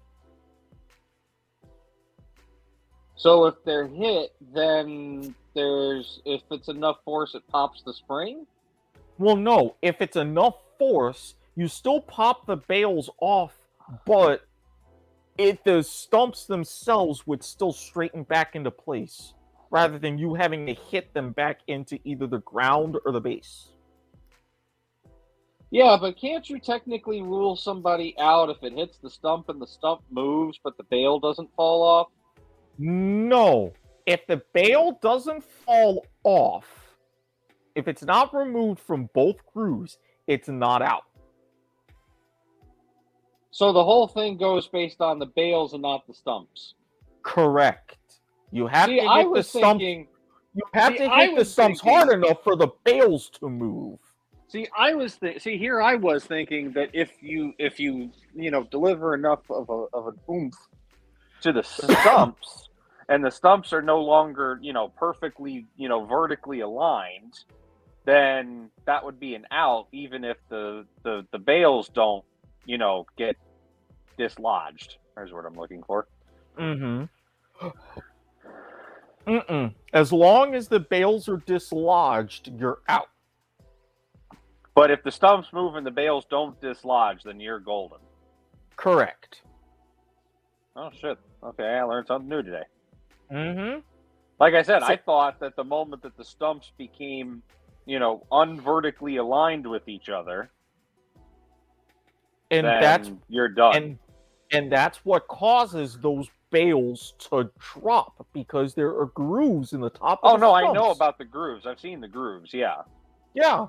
[3.16, 8.48] So if they're hit, then there's if it's enough force, it pops the spring.
[9.20, 13.56] Well, no, if it's enough force, you still pop the bales off,
[14.08, 14.48] but
[15.38, 19.34] it the stumps themselves would still straighten back into place
[19.72, 23.70] rather than you having to hit them back into either the ground or the base.
[25.72, 29.66] Yeah, but can't you technically rule somebody out if it hits the stump and the
[29.66, 32.08] stump moves, but the bale doesn't fall off?
[32.78, 33.72] No.
[34.06, 36.68] If the bale doesn't fall off,
[37.76, 39.98] if it's not removed from both crews,
[40.28, 41.04] it's not out.
[43.52, 46.74] So the whole thing goes based on the bales and not the stumps.
[47.24, 47.98] Correct.
[48.52, 49.64] You have See, to I hit the was stumps.
[49.84, 50.08] thinking.
[50.54, 54.00] You have see, to hit the stumps thinking- hard enough for the bales to move.
[54.50, 55.82] See, I was th- see here.
[55.82, 60.08] I was thinking that if you if you you know deliver enough of a of
[60.08, 60.56] an oomph
[61.42, 62.68] to the stumps,
[63.08, 67.40] and the stumps are no longer you know perfectly you know vertically aligned,
[68.04, 72.26] then that would be an out, even if the the the bales don't
[72.66, 73.38] you know get
[74.18, 74.98] dislodged.
[75.16, 76.08] There's what I'm looking for.
[76.60, 77.68] Mm-hmm.
[79.28, 79.74] Mm-mm.
[79.94, 83.10] As long as the bales are dislodged, you're out.
[84.74, 88.00] But if the stumps move and the bales don't dislodge, then you're golden.
[88.78, 89.42] Correct.
[90.76, 91.18] Oh shit!
[91.44, 92.64] Okay, I learned something new today.
[93.32, 93.80] Mm-hmm.
[94.40, 97.44] Like I said, So- I thought that the moment that the stumps became,
[97.86, 100.50] you know, unvertically aligned with each other,
[102.50, 103.76] And then that's you're done.
[103.76, 104.00] and
[104.52, 110.20] and that's what causes those bales to drop because there are grooves in the top.
[110.24, 111.66] oh of the no, I know about the grooves.
[111.66, 112.82] I've seen the grooves, yeah.
[113.34, 113.68] Yeah.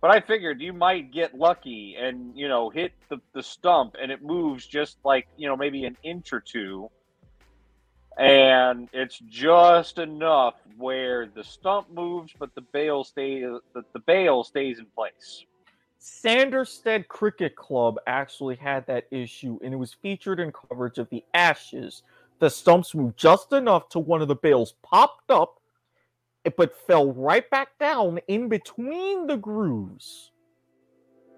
[0.00, 4.12] But I figured you might get lucky and you know hit the, the stump and
[4.12, 6.90] it moves just like you know maybe an inch or two,
[8.18, 14.44] and it's just enough where the stump moves but the bale stay the, the bale
[14.44, 15.46] stays in place.
[16.06, 21.24] Sanderstead Cricket Club actually had that issue, and it was featured in coverage of the
[21.32, 22.02] Ashes.
[22.40, 25.60] The stumps moved just enough to one of the bales popped up,
[26.58, 30.32] but fell right back down in between the grooves.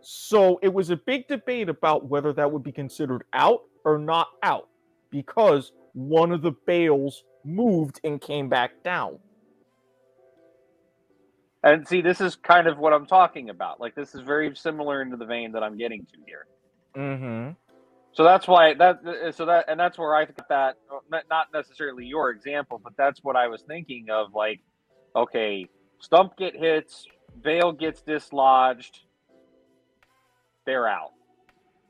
[0.00, 4.30] So it was a big debate about whether that would be considered out or not
[4.42, 4.66] out,
[5.10, 9.20] because one of the bales moved and came back down.
[11.66, 13.80] And see, this is kind of what I'm talking about.
[13.80, 16.46] Like this is very similar into the vein that I'm getting to here.
[16.96, 17.52] Mm-hmm.
[18.12, 19.00] So that's why that
[19.34, 20.76] so that and that's where I think that
[21.28, 24.32] not necessarily your example, but that's what I was thinking of.
[24.32, 24.60] Like,
[25.16, 27.04] okay, stump get hits,
[27.42, 29.00] veil gets dislodged,
[30.66, 31.14] they're out.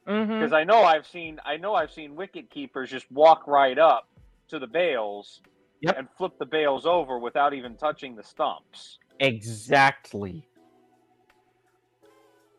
[0.08, 0.32] Mm-hmm.
[0.32, 4.08] Because I know I've seen I know I've seen wicket keepers just walk right up
[4.48, 5.42] to the bales
[5.82, 5.98] Yep.
[5.98, 8.98] and flip the bales over without even touching the stumps.
[9.20, 10.46] Exactly.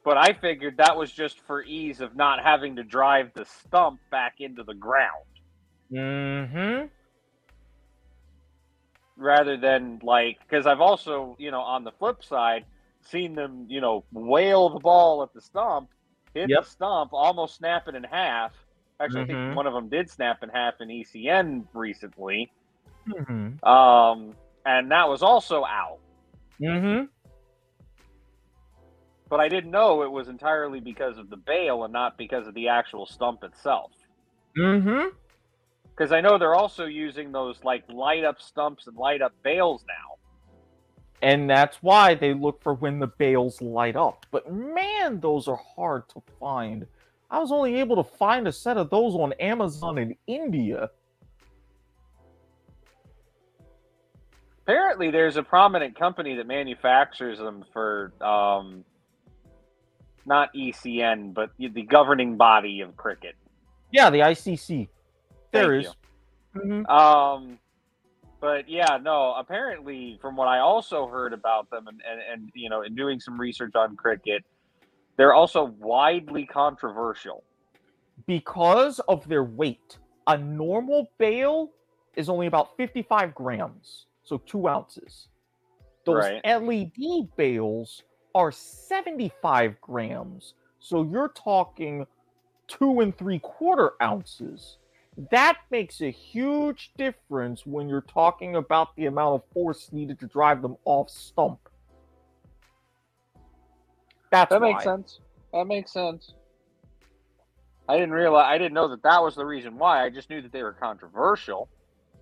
[0.04, 4.00] But I figured that was just for ease of not having to drive the stump
[4.10, 5.24] back into the ground.
[5.92, 6.88] Mm-hmm.
[9.20, 12.66] rather than like because I've also you know on the flip side
[13.02, 15.90] seen them you know whale the ball at the stump,
[16.34, 16.64] hit Yep.
[16.64, 18.54] the stump, almost snap it in half.
[19.00, 19.28] Actually, I Mhm.
[19.46, 22.52] think one of them did snap in half in ECN recently,
[23.08, 23.66] Mm-hmm.
[23.68, 24.36] um,
[24.66, 26.00] and that was also out.
[26.62, 27.06] Mm-hmm.
[29.30, 32.54] but I didn't know it was entirely because of the bale and not because of
[32.54, 33.92] the actual stump itself.
[34.58, 35.16] Mm-hmm.
[35.90, 39.84] Because I know they're also using those like light up stumps and light up bales
[39.88, 40.16] now.
[41.22, 44.26] And that's why they look for when the bales light up.
[44.32, 46.86] But man, those are hard to find.
[47.30, 50.90] I was only able to find a set of those on Amazon in India.
[54.68, 58.84] Apparently, there's a prominent company that manufactures them for um,
[60.26, 63.36] not ECN, but the governing body of cricket.
[63.94, 64.90] Yeah, the ICC.
[65.54, 65.96] There Thank is.
[66.54, 66.90] Mhm.
[66.90, 67.60] Um,
[68.42, 69.36] but yeah, no.
[69.36, 73.22] Apparently, from what I also heard about them, and, and and you know, in doing
[73.22, 74.44] some research on cricket,
[75.16, 77.46] they're also widely controversial.
[78.26, 79.98] Because of their weight,
[80.28, 81.72] a normal bale
[82.18, 85.30] is only about 55 grams, so two ounces.
[86.04, 86.46] Those Right.
[86.46, 88.04] LED bales
[88.36, 92.06] are 75 grams, so you're talking
[92.68, 94.78] two and three quarter ounces.
[95.32, 100.28] That makes a huge difference when you're talking about the amount of force needed to
[100.28, 101.60] drive them off stump.
[104.30, 105.22] That's That makes sense.
[105.54, 106.34] That makes sense.
[107.88, 108.46] I didn't realize.
[108.48, 110.04] I didn't know that that was the reason why.
[110.04, 111.70] I just knew that they were controversial.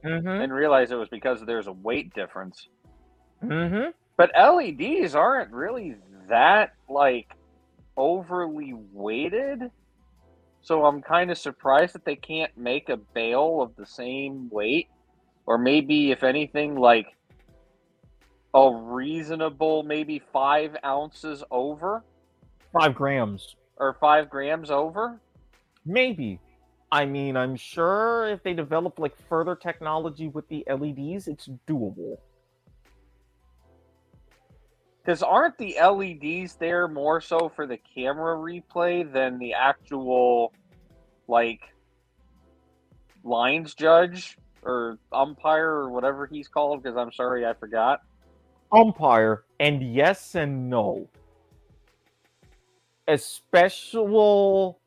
[0.06, 0.28] Mm-hmm.
[0.28, 2.68] Didn't realize it was because there's a weight difference.
[3.43, 3.89] Mm-hmm.
[4.18, 5.95] But LEDs aren't really
[6.30, 7.34] that like
[7.97, 9.72] overly weighted.
[10.62, 14.88] So I'm kind of surprised that they can't make a bale of the same weight
[15.45, 17.08] or maybe if anything like
[18.53, 22.03] a reasonable maybe 5 ounces over
[22.74, 23.56] Five grams.
[23.78, 25.20] or 5 grams over.
[25.86, 26.39] Maybe.
[26.96, 32.16] I mean, I'm sure if they develop like further technology with the LEDs, it's doable.
[35.06, 40.54] Cuz aren't the LEDs there more so for the camera replay than the actual
[41.28, 41.64] like
[43.26, 48.04] lines judge or umpire or whatever he's called because I'm sorry I forgot.
[48.72, 51.10] Umpire, and yes and no.
[53.06, 54.78] Especially,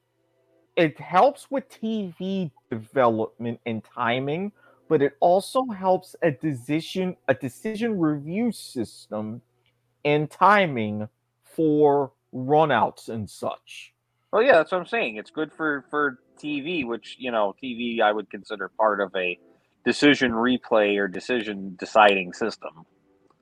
[0.78, 4.52] it helps with TV development and timing,
[4.88, 9.42] but it also helps a decision a decision review system
[10.04, 11.08] and timing
[11.42, 13.92] for runouts and such.
[14.32, 15.16] Well, yeah, that's what I'm saying.
[15.16, 19.36] It's good for for TV, which you know, TV I would consider part of a
[19.84, 22.86] decision replay or decision deciding system.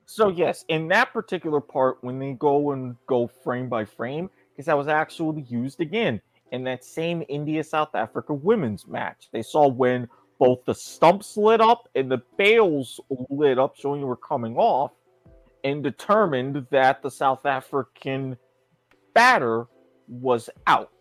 [0.07, 4.65] So yes, in that particular part, when they go and go frame by frame, because
[4.65, 6.19] that was actually used again
[6.51, 9.29] in that same India South Africa women's match.
[9.31, 10.07] They saw when
[10.39, 14.91] both the stumps lit up and the bales lit up, showing you were coming off,
[15.63, 18.37] and determined that the South African
[19.13, 19.65] batter
[20.07, 20.91] was out.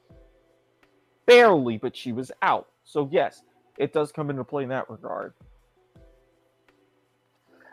[1.27, 2.69] Barely, but she was out.
[2.85, 3.43] So yes,
[3.79, 5.35] it does come into play in that regard.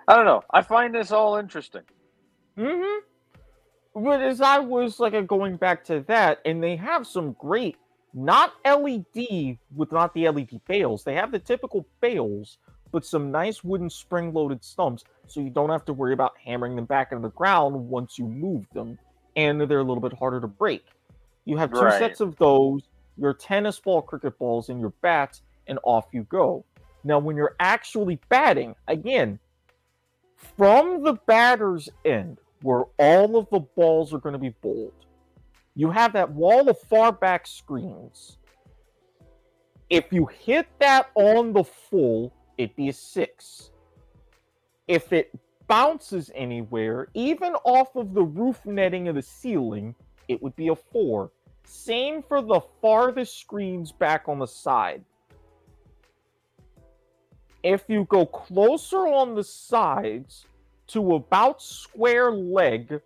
[0.07, 0.43] I don't know.
[0.51, 1.83] I find this all interesting.
[2.57, 3.05] Mm-hmm.
[3.95, 7.77] But as I was like going back to that, and they have some great,
[8.13, 11.03] not LED with not the LED bales.
[11.03, 12.57] They have the typical bales,
[12.91, 16.85] but some nice wooden spring-loaded stumps, so you don't have to worry about hammering them
[16.85, 18.97] back into the ground once you move them,
[19.35, 20.83] and they're a little bit harder to break.
[21.45, 21.99] You have two Right.
[21.99, 22.83] sets of those,
[23.17, 26.65] your tennis ball, cricket balls, and your bats, and off you go.
[27.03, 29.39] Now, when you're actually batting, again,
[30.35, 34.93] from the batter's end, where all of the balls are going to be bowled,
[35.75, 38.37] you have that wall of far back screens.
[39.89, 43.71] If you hit that on the full, it'd be a six.
[44.87, 45.31] If it
[45.67, 49.93] bounces anywhere, even off of the roof netting of the ceiling,
[50.27, 51.31] it would be a four.
[51.65, 55.03] Same for the farthest screens back on the side.
[57.61, 60.45] If you go closer on the sides
[60.87, 62.99] to about square leg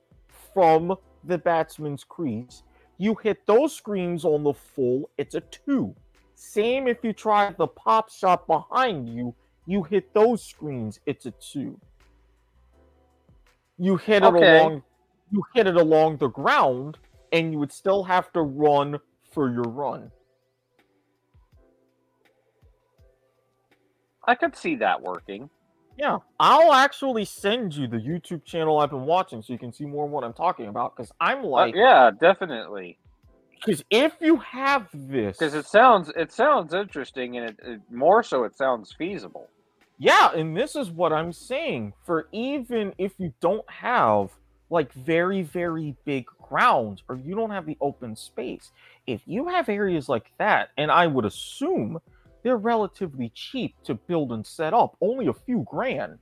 [0.53, 2.63] from the batsman's crease,
[2.97, 5.95] you hit those screens on the full, it's a two.
[6.36, 9.34] Same if you try the pop shot behind you,
[9.65, 11.80] you hit those screens, it's a two.
[13.78, 14.84] You hit it along
[15.32, 16.97] you hit it along the ground,
[17.32, 18.99] and you would still have to run
[19.32, 20.11] for your run.
[24.23, 25.49] I could see that working.
[25.98, 29.86] Yeah, I'll actually send you the YouTube channel I've been watching so you can see
[29.86, 30.95] more of what I'm talking about.
[30.95, 33.00] Because I'm Uh, like, yeah, definitely.
[33.66, 38.24] because if you have this, Because it sounds it sounds interesting, and it, it more
[38.24, 39.50] so it sounds feasible.
[39.98, 41.93] yeah, and this is what I'm saying.
[42.06, 44.30] For even if you don't have
[44.70, 48.72] like very, very big grounds or you don't have the open space.
[49.08, 52.00] If you have areas like that, and I would assume
[52.44, 56.20] they're relatively cheap to build and set up, only a few grand.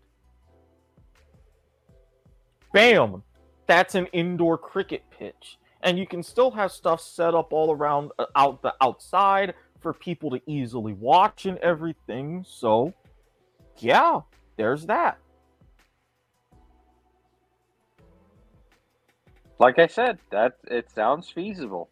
[2.73, 3.23] Bam!
[3.67, 5.57] That's an indoor cricket pitch.
[5.81, 9.93] And you can still have stuff set up all around uh, out the outside for
[9.93, 12.43] people to easily watch and everything.
[12.47, 12.93] So,
[13.77, 14.21] yeah,
[14.57, 15.19] there's that.
[19.59, 21.89] Like I said, that it sounds feasible.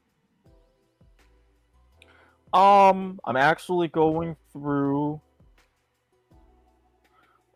[2.54, 5.20] Um, I'm actually going through.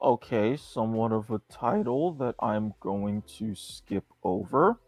[0.01, 4.79] Okay, somewhat of a title that I'm going to skip over.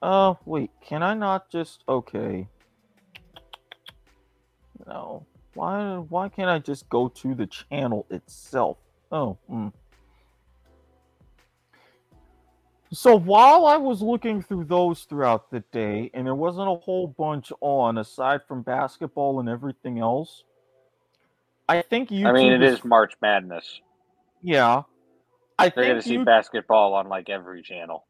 [0.00, 2.48] Uh, wait, can I not just okay?
[4.86, 5.26] No.
[5.54, 8.78] Why why can't I just go to the channel itself?
[9.10, 9.68] Oh, hmm.
[12.92, 17.06] So while I was looking through those throughout the day, and there wasn't a whole
[17.06, 20.44] bunch on aside from basketball and everything else,
[21.70, 22.26] I think YouTube.
[22.26, 23.80] I mean, it is March Madness.
[24.42, 24.82] Yeah,
[25.58, 28.04] I They're think going to see basketball on like every channel.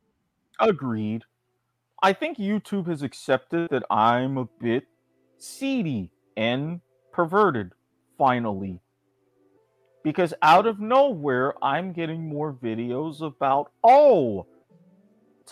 [0.59, 1.23] agreed.
[2.03, 4.89] I think YouTube has accepted that I'm a bit
[5.39, 6.81] seedy and
[7.13, 7.71] perverted.
[8.19, 8.81] Finally,
[10.03, 14.47] because out of nowhere, I'm getting more videos about oh.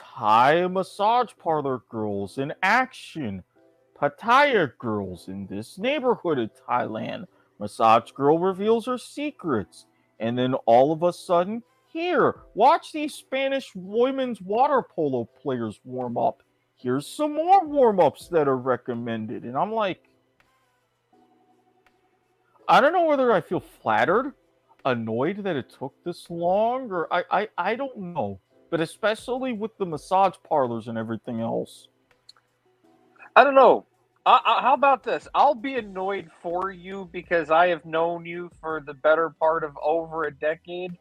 [0.00, 3.42] Thai massage parlor girls in action.
[4.00, 7.26] Pattaya girls in this neighborhood of Thailand.
[7.58, 9.86] Massage girl reveals her secrets.
[10.18, 16.16] And then all of a sudden, here, watch these Spanish women's water polo players warm
[16.16, 16.42] up.
[16.76, 19.44] Here's some more warm ups that are recommended.
[19.44, 20.08] And I'm like,
[22.68, 24.32] I don't know whether I feel flattered,
[24.84, 28.40] annoyed that it took this long, or I, I, I don't know
[28.70, 31.88] but especially with the massage parlors and everything else.
[33.36, 33.86] I don't know.
[34.26, 35.26] Uh, uh, how about this?
[35.34, 39.72] I'll be annoyed for you because I have known you for the better part of
[39.82, 40.96] over a decade,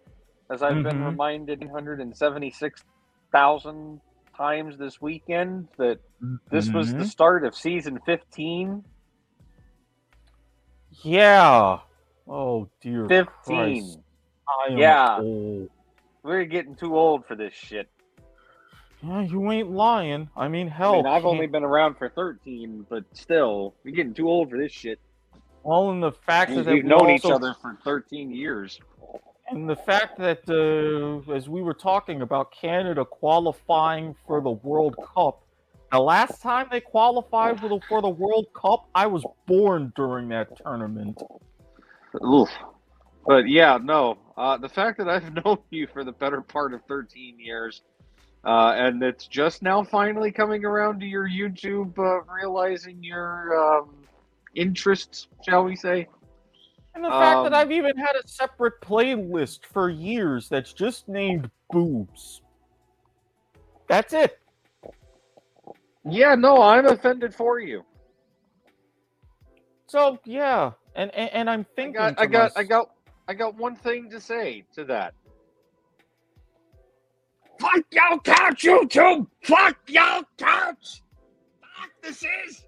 [0.52, 1.04] as I've been Mhm.
[1.04, 4.02] reminded 176,000
[4.38, 6.00] times this weekend that
[6.50, 7.06] this was the Mhm.
[7.06, 8.86] start of season 15.
[11.04, 11.80] yeah.
[12.28, 13.08] Oh dear.
[13.10, 13.28] 15.
[13.46, 14.00] Christ.
[14.48, 15.18] I am Yeah.
[15.18, 15.70] old.
[16.24, 17.90] We're getting too old for this shit.
[19.02, 20.30] Yeah, you ain't lying.
[20.36, 20.96] I mean, I hell.
[20.98, 24.74] mean, I've only been around for 13, but still, we're getting too old for this
[24.74, 25.00] shit.
[25.64, 28.80] well, and the fact that We've known each other for 13 years.
[29.50, 34.98] and the fact that uh, as we were talking about Canada qualifying for the World
[35.16, 35.44] Cup,
[35.94, 40.28] the last time they qualified for the, for the World Cup, I was born during
[40.30, 41.24] that tournament.
[42.24, 42.50] Oof.
[43.26, 44.18] But yeah, no.
[44.38, 47.82] Uh, the fact that I've known you for the better part of 13 years,
[48.46, 53.90] uh, and it's just now finally coming around to your YouTube, uh, realizing your um,
[54.56, 56.08] interests, shall we say?
[56.96, 61.08] And the fact that Um, I've even had a separate playlist for years that's just
[61.08, 62.42] named boobs.
[63.88, 64.40] That's it.
[66.10, 67.84] Yeah, no, I'm offended for you.
[69.88, 71.94] So yeah, and and, and I'm I thinking.
[71.94, 72.90] got, I got, I got,
[73.30, 75.14] I got one thing to say to that.
[77.60, 79.28] Fuck your couch, YouTube!
[79.44, 81.04] Fuck your couch!
[81.62, 82.66] Fuck this is!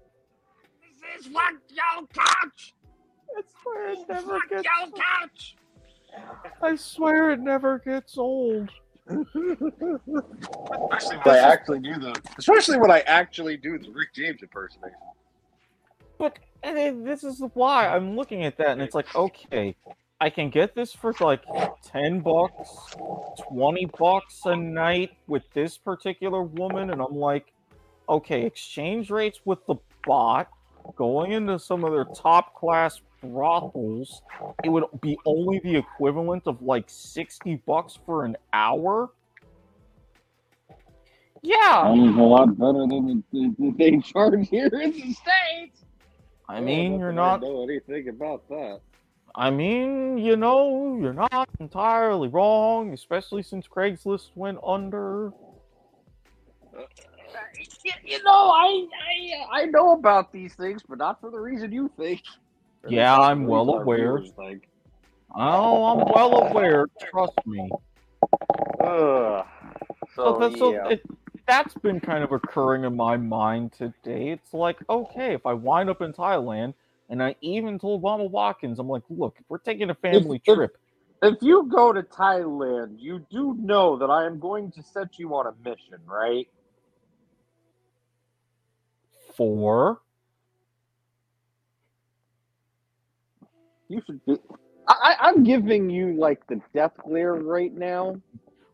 [0.80, 2.74] This is fuck your couch!
[3.36, 4.64] I swear it never Fuck gets.
[4.64, 5.56] your couch!
[6.62, 8.70] I swear it never gets old.
[10.92, 14.96] Especially when I actually do the, especially when I actually do the Rick James impersonation.
[16.18, 19.74] But and this is why I'm looking at that, and it's like, okay,
[20.22, 21.42] I can get this for like
[21.84, 22.94] ten bucks,
[23.48, 27.52] twenty bucks a night with this particular woman, and I'm like,
[28.08, 29.74] okay, exchange rates with the
[30.06, 30.48] bot,
[30.94, 34.22] going into some of their top class brothels,
[34.62, 39.10] it would be only the equivalent of like sixty bucks for an hour.
[41.42, 45.84] Yeah, Money's a lot better than the, the, they charge here in the states.
[46.48, 48.82] I mean, you're not know anything about that.
[49.34, 55.28] I mean, you know, you're not entirely wrong, especially since Craigslist went under.
[56.76, 56.82] Uh,
[57.84, 61.38] you, you know, I, I uh, I know about these things, but not for the
[61.38, 62.22] reason you think.
[62.88, 64.22] Yeah, I'm well aware.
[65.34, 66.86] Oh, I'm well aware.
[67.10, 67.70] Trust me.
[68.80, 69.46] Ugh.
[70.14, 70.88] So, So, that, so yeah.
[70.88, 71.02] it,
[71.46, 74.30] that's been kind of occurring in my mind today.
[74.30, 76.74] It's like, okay, if I wind up in Thailand,
[77.12, 80.58] and I even told Mama Watkins, I'm like, look, if we're taking a family if-
[80.58, 80.78] trip,
[81.22, 85.34] if you go to Thailand, you do know that I am going to set you
[85.36, 86.48] on a mission, right?
[89.36, 90.00] For
[93.88, 94.36] You should be.
[94.88, 98.16] I, I- I'm giving you like the death glare right now.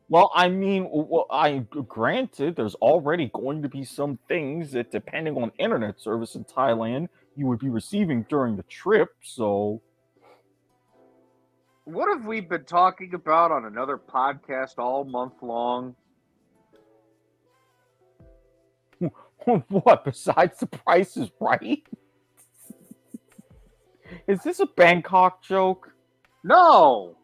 [0.09, 1.59] well, I mean, well, I
[1.89, 7.09] granted there's already going to be some things that, depending on internet service in Thailand,
[7.39, 9.11] you would be receiving during the trip.
[9.23, 9.81] So,
[11.85, 15.95] What have we been talking about on another podcast all month long?
[19.69, 21.87] what besides the price is right?
[24.27, 25.95] is this a Bangkok joke?
[26.43, 27.15] No.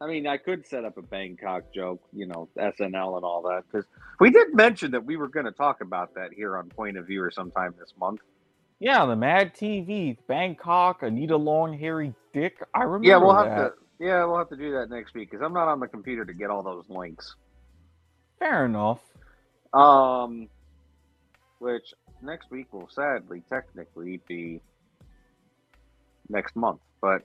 [0.00, 3.62] I mean, I could set up a Bangkok joke, you know, SNL and all that,
[3.70, 3.86] because
[4.20, 7.06] we did mention that we were going to talk about that here on Point of
[7.06, 8.20] Viewer sometime this month.
[8.78, 12.62] Yeah, the Mad TV, Bangkok, Anita Long, Hairy Dick.
[12.74, 13.08] I remember.
[13.08, 13.72] Yeah, we'll have to.
[13.98, 16.34] Yeah, we'll have to do that next week because I'm not on the computer to
[16.34, 17.34] get all those links.
[18.38, 19.00] Fair enough.
[19.72, 20.48] Um,
[21.58, 24.60] which next week will sadly, technically, be
[26.28, 26.80] next month.
[27.00, 27.22] But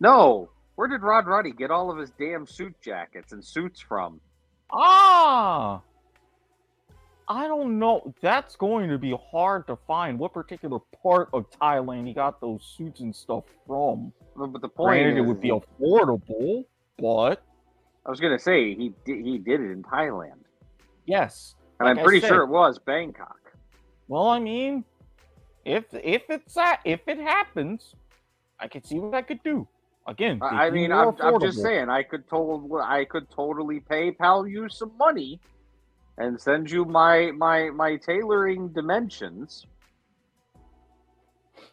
[0.00, 4.20] no, where did Rod Roddy get all of his damn suit jackets and suits from?
[4.72, 5.82] Ah,
[7.30, 8.12] I don't know.
[8.20, 10.18] That's going to be hard to find.
[10.18, 14.12] What particular part of Thailand he got those suits and stuff from?
[14.36, 16.64] But the point Granted, is, it would be affordable,
[16.98, 17.40] but
[18.04, 20.38] I was gonna say he did, he did it in Thailand,
[21.06, 21.54] yes.
[21.78, 23.36] and Like I'm pretty said- sure it was Bangkok.
[24.08, 24.84] Well, I mean,
[25.64, 27.94] if if it's that if it happens,
[28.58, 29.68] I could see what I could do.
[30.08, 33.30] Again, I, it'd I be mean, I'm, I'm just saying, I could total, I could
[33.30, 35.38] totally PayPal you some money,
[36.20, 39.66] and send you my my my tailoring dimensions.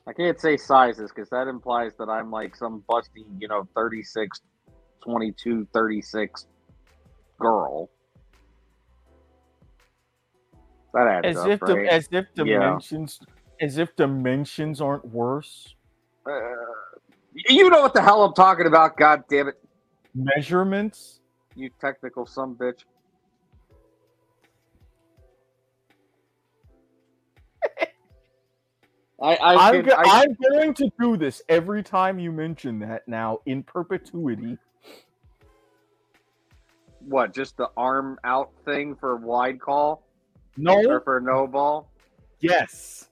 [0.07, 4.39] I can't say sizes because that implies that I'm like some busty, you know, 36,
[5.03, 6.47] 22, 36
[7.39, 7.89] girl.
[10.93, 11.89] That adds as up, if the, right?
[11.89, 12.43] as if Yeah.
[12.45, 13.19] dimensions
[13.59, 15.75] as if dimensions aren't worse.
[16.25, 16.31] Uh,
[17.49, 19.55] you know what the hell I'm talking about, god damn it,
[20.15, 21.19] Measurements.
[21.55, 22.79] you technical some bitch.
[29.22, 33.07] I, I, I'm, go- I, I'm going to do this every time you mention that
[33.07, 34.57] now in perpetuity.
[37.07, 40.03] what just the arm out thing for wide call
[40.55, 40.76] No.
[40.78, 40.99] or No.
[40.99, 41.89] for no ball?
[42.41, 43.09] Yes.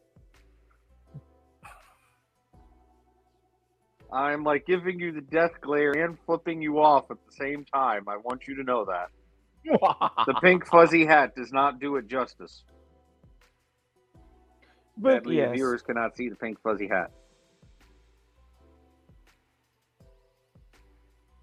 [4.13, 8.07] I'm like giving you the death glare and flipping you off at the same time.
[8.07, 9.09] I want you to know that
[10.27, 12.63] the pink fuzzy hat does not do it justice.
[14.97, 15.53] But Sadly, yes.
[15.55, 17.11] viewers cannot see the pink fuzzy hat.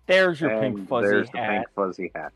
[0.07, 1.51] There's your And pink fuzzy there's the hat.
[1.51, 2.33] pink fuzzy hat.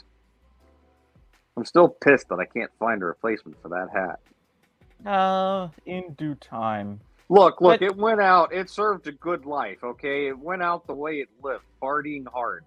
[1.57, 5.11] I'm still pissed that I can't find a replacement for that hat.
[5.11, 7.01] Uh, in due time.
[7.29, 8.53] Look, look, But- it went out.
[8.53, 10.29] It served a good life, okay?
[10.29, 12.65] It went out the way it lived, partying hard.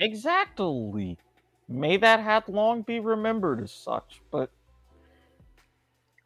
[0.00, 1.16] Exactly.
[1.68, 4.50] May that hat long be remembered as such, but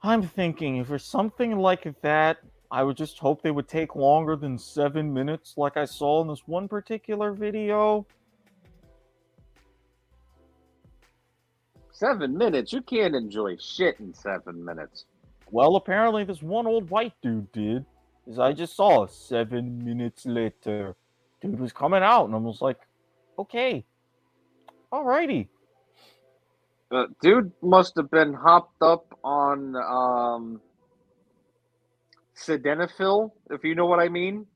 [0.03, 2.39] I'm thinking if it's something like that,
[2.71, 6.29] I would just hope they would take longer than seven minutes, like I saw in
[6.29, 8.07] this one particular video.
[11.91, 12.73] Seven minutes?
[12.73, 15.07] You can't enjoy shit in seven minutes.
[15.51, 17.85] Well, apparently this one old white dude did.
[18.31, 20.95] As I just saw seven minutes later.
[21.41, 22.79] Dude was coming out, and I was like,
[23.39, 23.85] okay.
[24.93, 25.49] Alrighty.
[26.91, 30.61] Uh, dude must have been hopped up on um,
[32.35, 34.47] sildenafil, if you know what I mean,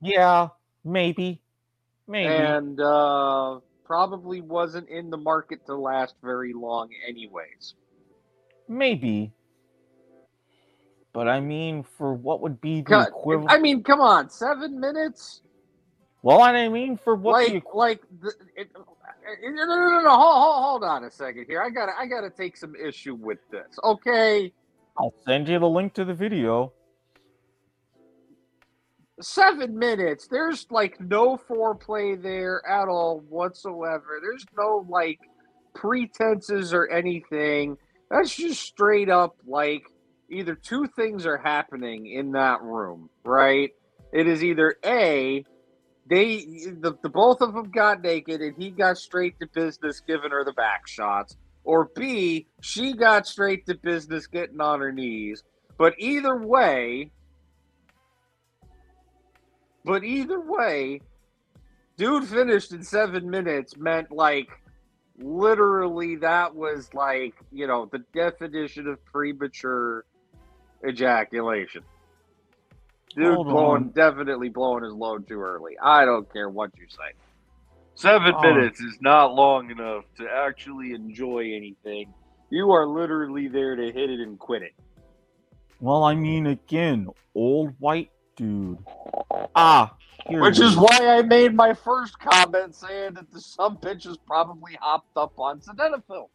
[0.00, 0.48] Yeah,
[0.84, 1.42] maybe.
[2.06, 2.28] Maybe.
[2.28, 7.74] and uh, probably wasn't in the market to last very long, anyways.
[8.68, 9.32] Maybe.
[11.12, 13.50] But I mean, for what would be the God, equivalent?
[13.50, 15.42] I mean, come on, seven minutes?
[16.22, 18.70] well, I mean, for what like, like, the, it,
[19.42, 21.62] no, no, no, no, no, hold, hold, hold on a second here.
[21.62, 23.78] I gotta, I gotta take some issue with this.
[23.82, 24.52] Okay,
[24.98, 26.72] I'll send you the link to the video.
[29.20, 30.26] seven minutes.
[30.28, 34.18] There's like no foreplay there at all whatsoever.
[34.20, 35.20] There's no like
[35.74, 37.76] pretenses or anything.
[38.10, 39.82] That's just straight up like
[40.30, 43.70] either two things are happening in that room, right?
[44.12, 45.44] It is either A,
[46.06, 46.44] they
[46.80, 50.44] the, the both of them got naked and he got straight to business giving her
[50.44, 55.42] the back shots, or B, she got straight to business getting on her knees.
[55.78, 57.10] But either way,
[59.84, 61.00] but either way,
[61.96, 64.48] dude finished in seven minutes meant like
[65.18, 70.04] literally that was like you know the definition of premature
[70.86, 71.82] ejaculation.
[73.14, 73.88] Dude Hold blowing on.
[73.90, 75.76] definitely blowing his load too early.
[75.82, 77.12] I don't care what you say.
[77.94, 78.42] Seven Oh.
[78.42, 82.12] minutes is not long enough to actually enjoy anything.
[82.50, 84.72] You are literally there to hit it and quit it.
[85.80, 88.78] Well, I mean, again, old white dude.
[89.54, 89.94] Ah,
[90.26, 94.76] here Which is why I made my first comment saying that the some bitches probably
[94.80, 96.28] hopped up on sildenafil.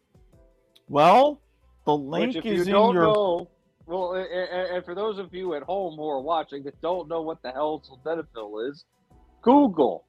[0.87, 1.41] Well,
[1.85, 3.03] the link is you in your.
[3.03, 3.49] know,
[3.89, 7.07] well, a- a- and for those of you at home who are watching that don't
[7.09, 8.85] know what the hell sildenafil is,
[9.41, 10.05] Google.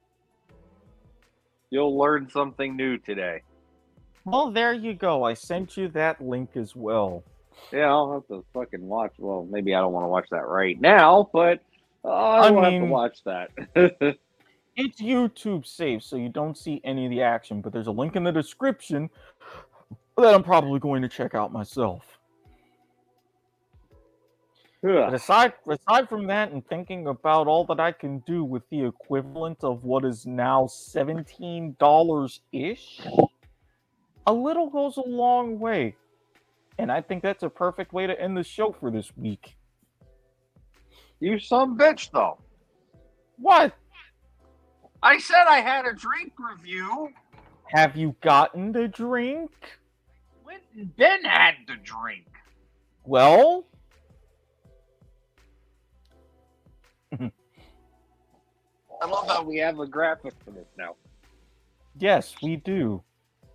[1.69, 3.41] You'll learn something new today.
[4.25, 5.23] Well, there you go.
[5.23, 7.23] I sent you that link as well.
[7.71, 9.13] Yeah, I'll have to fucking watch.
[9.17, 11.59] Well, maybe I don't want to watch that right now, but
[12.03, 14.17] uh, I I will have mean- to watch that.
[14.77, 18.15] It's YouTube safe, so you don't see any of the action, but there's a link
[18.15, 19.09] in the description
[20.17, 22.10] that I'm probably going to check out myself.
[24.83, 28.83] But aside aside from that, and thinking about all that I can do with the
[28.85, 32.99] equivalent of what is now seventeen dollars ish,
[34.25, 35.95] a little goes a long way,
[36.79, 39.55] and I think that's a perfect way to end the show for this week.
[41.19, 42.39] you some bitch, though.
[43.37, 43.73] What
[45.03, 47.09] I said I had a drink review.
[47.67, 49.51] have you gotten the drink?
[50.43, 52.25] Went and Ben had the drink.
[53.03, 53.65] Well,
[59.01, 60.95] I love how we have a graphic for this now.
[61.97, 63.03] yes, we do.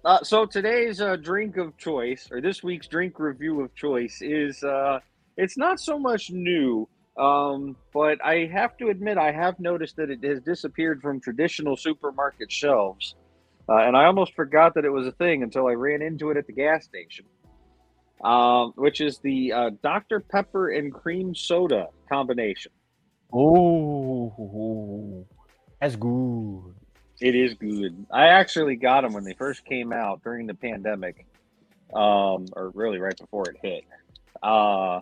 [0.05, 4.63] Uh, so today's uh, drink of choice, or this week's drink review of choice, is
[4.63, 5.01] uh,
[5.37, 6.89] it's not so much new,
[7.19, 11.77] um, but I have to admit I have noticed that it has disappeared from traditional
[11.77, 13.17] supermarket shelves,
[13.69, 16.37] uh, and I almost forgot that it was a thing until I ran into it
[16.37, 17.25] at the gas station.
[18.25, 22.73] Um, which is the uh, Dr Pepper and cream soda combination.
[23.33, 25.27] Oh,
[25.81, 26.75] that's good.
[27.21, 28.07] It is good.
[28.13, 31.27] I actually got them when they first came out during the pandemic,
[31.95, 33.85] um, or really right before it hit,
[34.43, 35.01] uh,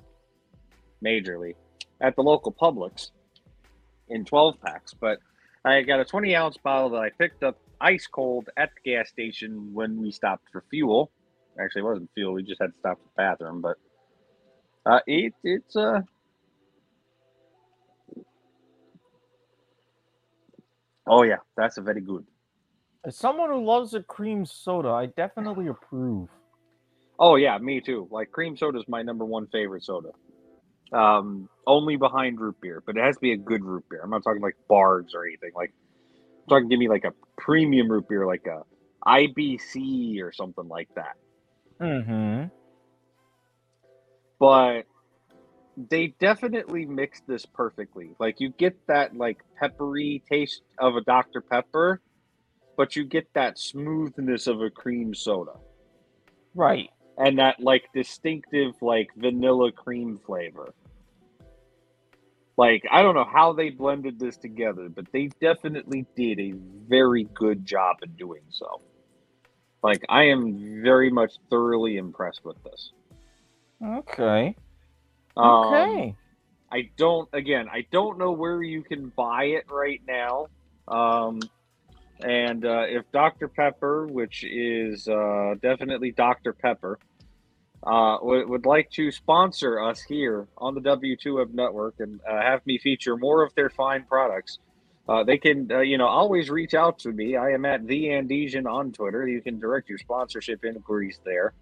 [1.04, 1.54] majorly
[2.00, 3.10] at the local Publix
[4.08, 4.94] in 12 packs.
[4.94, 5.18] But
[5.64, 9.08] I got a 20 ounce bottle that I picked up ice cold at the gas
[9.08, 11.10] station when we stopped for fuel.
[11.58, 12.32] Actually, it wasn't fuel.
[12.34, 13.60] We just had to stop for the bathroom.
[13.60, 13.76] But
[14.86, 16.02] uh, it it's uh
[21.06, 22.24] Oh yeah, that's a very good.
[23.04, 26.28] As someone who loves a cream soda, I definitely approve.
[27.18, 28.08] Oh yeah, me too.
[28.10, 30.10] Like cream soda is my number one favorite soda.
[30.92, 34.00] Um, only behind root beer, but it has to be a good root beer.
[34.02, 35.50] I'm not talking like Barq's or anything.
[35.54, 35.72] Like,
[36.14, 38.62] I'm talking give me like a premium root beer, like a
[39.06, 41.16] IBC or something like that.
[41.80, 42.48] Mm-hmm.
[44.38, 44.82] But
[45.76, 48.10] they definitely mix this perfectly.
[48.20, 52.00] Like you get that like peppery taste of a Dr Pepper,
[52.76, 55.54] but you get that smoothness of a cream soda.
[56.54, 56.90] Right.
[57.18, 60.74] and that like distinctive like vanilla cream flavor.
[62.56, 66.54] Like I don't know how they blended this together, but they definitely did a
[66.88, 68.80] very good job in doing so.
[69.82, 72.92] Like I am very much thoroughly impressed with this.
[73.84, 74.56] Okay.
[75.36, 76.16] Um, Okay.
[76.72, 80.48] I don't again, I don't know where you can buy it right now.
[80.88, 81.40] Um
[82.20, 83.48] and uh, if Dr.
[83.48, 86.52] Pepper, which is uh, definitely Dr.
[86.52, 86.98] Pepper,
[87.82, 92.64] uh, would, would like to sponsor us here on the W2M network and uh, have
[92.66, 94.58] me feature more of their fine products,
[95.08, 97.36] uh, they can, uh, you know, always reach out to me.
[97.36, 99.28] I am at the Andesian on Twitter.
[99.28, 101.52] You can direct your sponsorship inquiries there,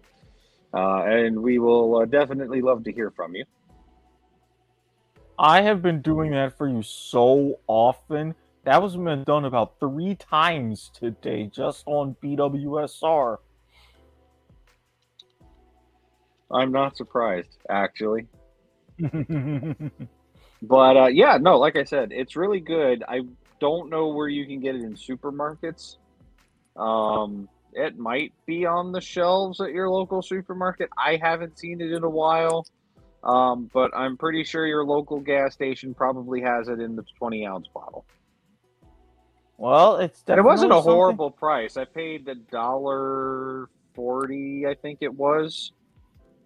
[0.73, 3.43] uh, and we will uh, definitely love to hear from you.
[5.43, 8.33] I have been doing that for you so often.
[8.63, 13.39] That was been done about three times today just on BWSR.
[16.49, 18.27] I'm not surprised, actually.
[20.65, 23.03] But uh, yeah, no, like I said, it's really good.
[23.05, 23.19] I
[23.59, 25.97] don't know where you can get it in supermarkets.
[26.77, 30.89] Um, it might be on the shelves at your local supermarket.
[30.97, 32.65] I haven't seen it in a while,
[33.23, 37.45] um, but I'm pretty sure your local gas station probably has it in the 20
[37.47, 38.05] ounce bottle.
[39.57, 41.77] well, it's And it wasn't a something- horrible price.
[41.77, 45.71] I paid a dollar forty, I think it was.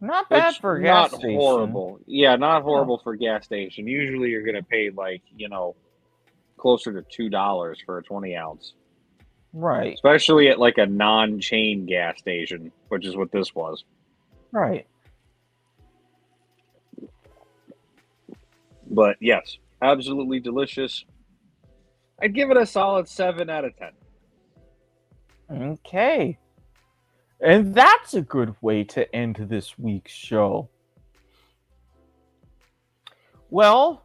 [0.02, 1.40] Not bad It's for gas not station.
[1.40, 2.00] horrible.
[2.06, 3.88] Yeah, not horrible for gas station.
[3.88, 5.76] Usually you're gonna pay like, you know,
[6.58, 8.74] closer to two dollars for a twenty ounce,
[9.54, 9.94] Right.
[9.94, 13.86] especially at like a non-chain gas station, which is what this was.
[14.52, 14.86] Right.
[18.90, 21.06] But yes, absolutely delicious.
[22.22, 23.92] I'd give it a solid seven out of ten.
[25.52, 26.38] Okay.
[27.40, 30.70] And that's a good way to end this week's show.
[33.50, 34.04] Well,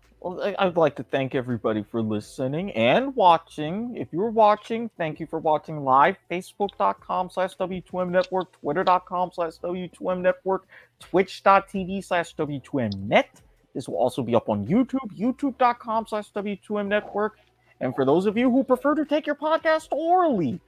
[0.58, 3.96] I'd like to thank everybody for listening and watching.
[3.96, 6.16] If you're watching, thank you for watching live.
[6.30, 10.68] Facebook.com slash W2M Network, Twitter.com slash W2M Network,
[11.00, 13.40] Twitch.tv slash W2M Net.
[13.74, 17.38] This will also be up on YouTube, YouTube.com slash W2M Network.
[17.80, 20.60] And for those of you who prefer to take your podcast orally,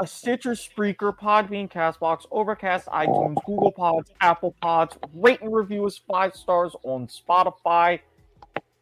[0.00, 4.96] a Stitcher, Spreaker, Podbean, Castbox, Overcast, iTunes, Google Pods, Apple Pods.
[5.14, 8.00] Rate and review us five stars on Spotify.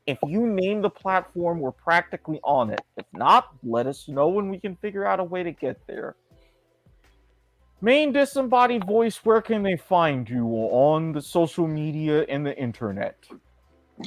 [0.06, 2.80] If you name the platform, we're practically on it.
[2.96, 6.14] If not, let us know and we can figure out a way to get there.
[7.80, 13.24] Main disembodied voice, where can they find you on the social media and the internet?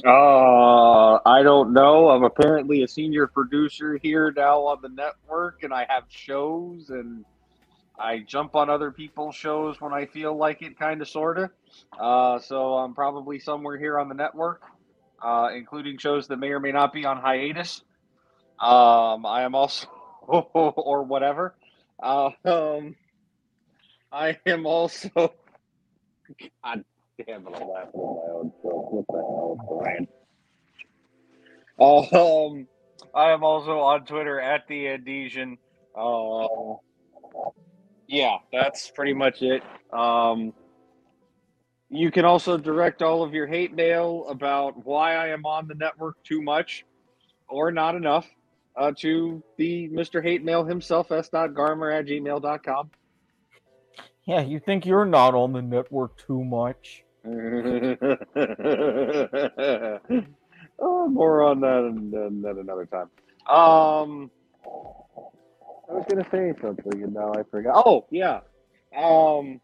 [0.04, 2.10] Uh, I don't know.
[2.10, 7.24] I'm apparently a senior producer here now on the network, and I have shows, and
[7.98, 11.50] I jump on other people's shows when I feel like it, kind of, sorta.
[11.98, 14.62] Uh, so I'm probably somewhere here on the network,
[15.22, 17.82] uh, including shows that may or may not be on hiatus.
[18.60, 19.86] Um, I am also,
[20.28, 21.54] or whatever.
[22.02, 22.96] Uh, um,
[24.12, 25.08] I am also.
[25.14, 26.84] God
[27.26, 27.54] damn it!
[27.54, 28.92] I'm laughing at my own joke.
[28.92, 30.08] What the hell, Brian?
[31.80, 32.68] Um,
[33.14, 35.56] I am also on Twitter at the Andesian.
[35.96, 36.76] Um,
[38.06, 39.62] yeah, that's pretty much it.
[39.92, 40.52] Um,
[41.88, 45.74] you can also direct all of your hate mail about why I am on the
[45.74, 46.84] network too much
[47.48, 48.26] or not enough
[48.76, 50.22] uh, to the Mr.
[50.22, 52.90] Hate Mail himself, s.garmer at gmail.com.
[54.24, 57.04] Yeah, you think you're not on the network too much.
[60.78, 63.10] oh, more on that, that another time.
[63.48, 64.30] Um,
[64.64, 67.82] I was gonna say something and now I forgot.
[67.84, 68.40] Oh yeah,
[68.96, 69.60] um,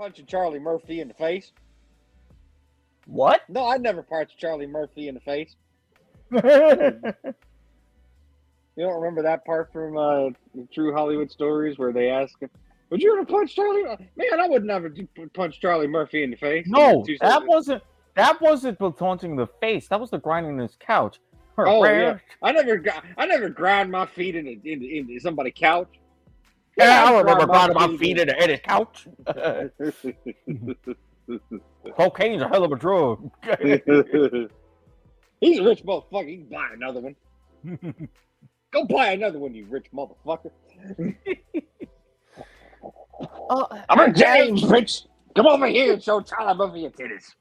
[0.00, 1.52] punching Charlie Murphy in the face.
[3.06, 3.42] What?
[3.48, 5.56] No, I never punched Charlie Murphy in the face.
[8.80, 10.30] You don't remember that part from uh,
[10.72, 12.48] True Hollywood Stories where they ask him,
[12.88, 14.90] "Would you ever punch Charlie?" Man, I wouldn't never
[15.34, 16.66] punch Charlie Murphy in the face.
[16.66, 17.44] No, that seconds.
[17.46, 17.82] wasn't
[18.14, 19.86] that wasn't the taunting the face.
[19.88, 21.20] That was the grinding his couch.
[21.58, 23.04] Oh yeah, I never got.
[23.18, 26.00] I never ground my feet into into, into somebody's couch.
[26.78, 29.06] Yeah, I I remember grinding my feet feet into Eddie's couch.
[31.98, 33.30] Cocaine's a hell of a drug.
[35.38, 36.28] He's a rich motherfucker.
[36.28, 37.14] He can buy another one.
[38.72, 40.52] Go buy another one, you rich motherfucker.
[43.50, 45.06] Uh, I'm a James, bitch.
[45.34, 47.34] Come over here and show Charlie Murphy your titties.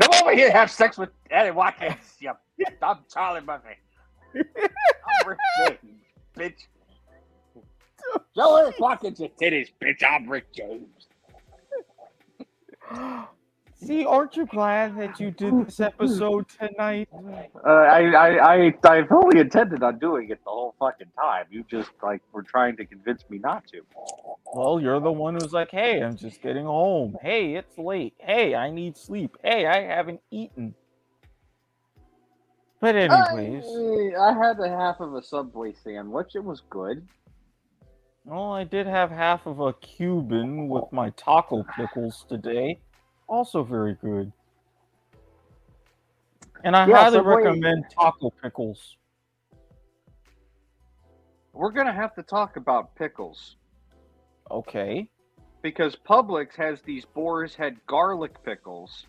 [0.00, 1.96] Come over here, and have sex with Eddie Watkins.
[2.20, 2.32] You,
[2.82, 3.76] I'm Charlie Murphy.
[4.34, 5.78] I'm rich, James,
[6.36, 6.66] bitch.
[8.34, 10.02] Show Eric Watkins your titties, bitch.
[10.08, 11.08] I'm Rick James.
[13.80, 17.08] See, aren't you glad that you did this episode tonight?
[17.64, 21.44] Uh, I, I, I, I fully intended on doing it the whole fucking time.
[21.48, 23.82] You just like were trying to convince me not to.
[24.52, 27.16] Well, you're the one who's like, hey, I'm just getting home.
[27.22, 28.14] Hey, it's late.
[28.18, 29.36] Hey, I need sleep.
[29.44, 30.74] Hey, I haven't eaten.
[32.80, 33.64] But anyways,
[34.18, 36.34] I, I had a half of a Subway sandwich.
[36.34, 37.06] It was good.
[38.28, 42.78] Well, I did have half of a Cuban with my taco pickles today.
[43.26, 44.30] Also very good.
[46.62, 48.96] And I Yeah, highly recommend taco pickles.
[51.54, 53.56] We're gonna have to talk about pickles
[54.50, 55.08] Okay.
[55.62, 59.06] because Publix has these boar's head garlic pickles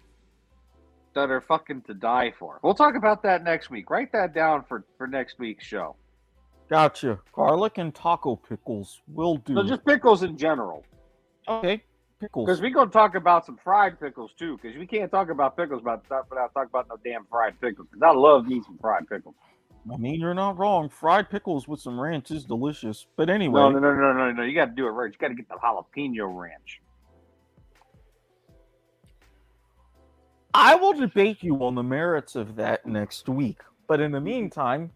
[1.14, 2.60] that are fucking to die for.
[2.64, 3.90] We'll talk about that next week.
[3.90, 5.98] Write that down for for next week's show.
[6.70, 7.20] Gotcha.
[7.34, 9.56] Garlic and taco pickles will do.
[9.56, 10.86] So just pickles in general.
[11.48, 11.84] okay.
[12.20, 12.48] Pickles.
[12.48, 14.58] Because we're gonna talk about some fried pickles too.
[14.62, 17.88] Because we can't talk about pickles without, without talking about no damn fried pickles.
[17.90, 19.36] Because I love me some fried pickles.
[19.92, 20.90] I mean, you're not wrong.
[20.90, 23.08] Fried pickles with some ranch is delicious.
[23.16, 24.44] But anyway, No, no, no, no, no, no.
[24.44, 25.12] You got to do it right.
[25.12, 26.82] You got to get the jalapeno ranch.
[30.54, 33.62] I will debate you on the merits of that next week.
[33.88, 34.92] But in the meantime,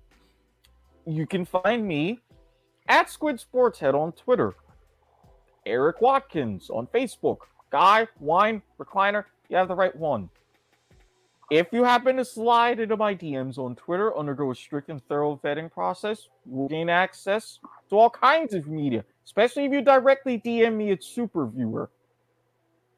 [1.05, 2.19] you can find me
[2.87, 4.55] at Squid Sports Head on Twitter,
[5.65, 7.37] Eric Watkins on Facebook,
[7.69, 9.25] Guy Wine Recliner.
[9.49, 10.29] You have the right one.
[11.51, 15.39] If you happen to slide into my DMs on Twitter, undergo a strict and thorough
[15.43, 17.59] vetting process, you'll gain access
[17.89, 21.89] to all kinds of media, especially if you directly DM me at Super Viewer.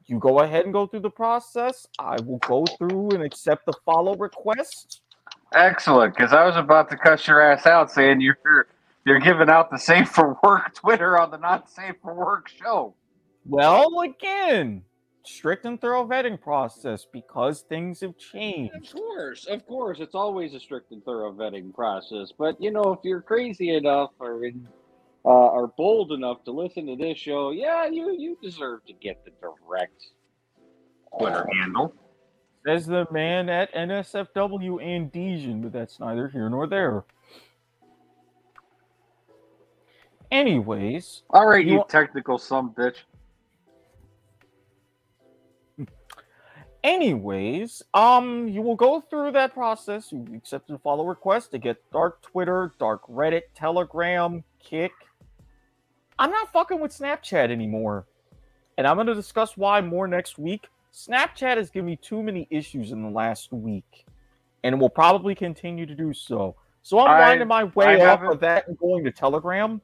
[0.06, 1.86] You go ahead and go through the process.
[1.98, 5.02] I will go through and accept the follow request.
[5.52, 8.68] Excellent, because I was about to cuss your ass out saying you're
[9.04, 12.94] you're giving out the safe for work Twitter on the not safe for work show.
[13.44, 14.82] Well, again,
[15.24, 18.74] strict and thorough vetting process because things have changed.
[18.74, 22.32] Of course, of course, it's always a strict and thorough vetting process.
[22.36, 24.66] But you know, if you're crazy enough or in,
[25.24, 29.24] uh, are bold enough to listen to this show, yeah, you you deserve to get
[29.24, 30.06] the direct
[31.16, 31.94] Twitter handle.
[32.66, 37.04] Says the man at NSFW and Dejan, but that's neither here nor there.
[40.32, 42.96] Anyways, All right, You you technical some bitch.
[46.82, 50.10] anyways, um, you will go through that process.
[50.10, 54.90] You accept and follow requests to get dark Twitter, dark Reddit, Telegram, Kick.
[56.18, 58.08] I'm not fucking with Snapchat anymore.
[58.76, 60.66] And I'm going to discuss why more next week.
[60.96, 64.06] Snapchat has given me too many issues in the last week,
[64.64, 66.56] and will probably continue to do so.
[66.82, 69.82] So I'm I- winding my way I off of that and going to Telegram.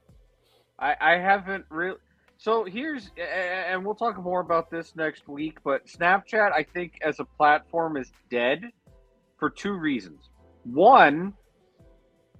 [0.78, 1.98] I, I haven't really.
[2.38, 5.58] So here's, and we'll talk more about this next week.
[5.62, 8.64] But Snapchat, I think, as a platform, is dead
[9.38, 10.30] for two reasons.
[10.64, 11.34] One,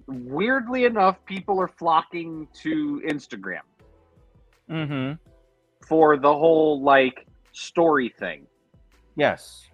[0.07, 3.61] weirdly enough, people are flocking to Instagram
[4.69, 5.13] Mm-hmm.
[5.87, 8.47] for the whole like story thing.
[9.15, 9.69] Yes.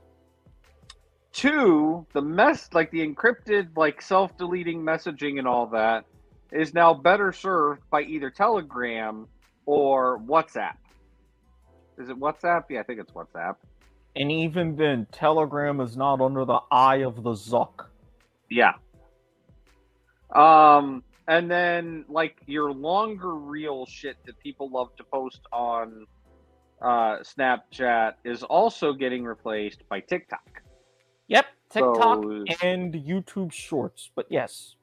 [1.32, 6.06] Two, the mess, like the encrypted, like self-deleting messaging and all that,
[6.52, 9.28] is now better served by either Telegram
[9.66, 10.76] or WhatsApp.
[11.98, 12.64] Is it WhatsApp?
[12.70, 13.56] Yeah, I think it's WhatsApp.
[14.16, 17.86] And even then, Telegram is not under the eye of the Zuck.
[18.50, 18.74] Yeah.
[20.34, 26.08] Um, and then like your longer reel shit that people love to post on
[26.82, 30.62] uh, Snapchat is also getting replaced by TikTok.
[31.28, 34.12] Yep, TikTok So- and YouTube Shorts.
[34.16, 34.76] But yes,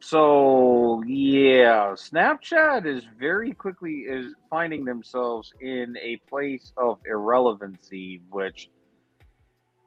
[0.00, 8.70] So yeah, Snapchat is very quickly is finding themselves in a place of irrelevancy, which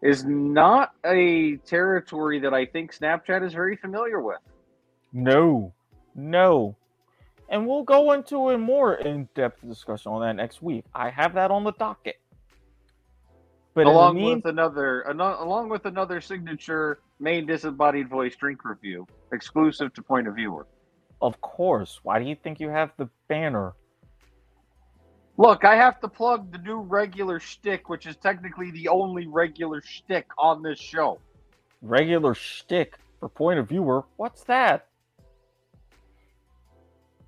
[0.04, 4.38] is not a territory that I think Snapchat is very familiar with.
[5.12, 5.74] no,
[6.14, 6.76] no.
[7.49, 10.86] And we'll go into a more in depth discussion on that next week.
[10.94, 12.18] I have that on the docket.
[13.74, 19.06] But along mean- with another, ano- along with another signature main disembodied voice drink review,
[19.32, 20.68] exclusive to Point of Viewer.
[21.22, 23.74] of course, why do you think you have the banner?
[25.38, 29.82] Look, I have to plug the new regular shtick, which is technically the only regular
[29.82, 31.19] shtick on this show.
[31.82, 34.03] Regular shtick for point of viewer.
[34.18, 34.88] What's that?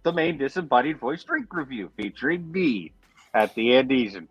[0.10, 2.92] The main disembodied voice drink review featuring me
[3.36, 4.28] at the Andesian.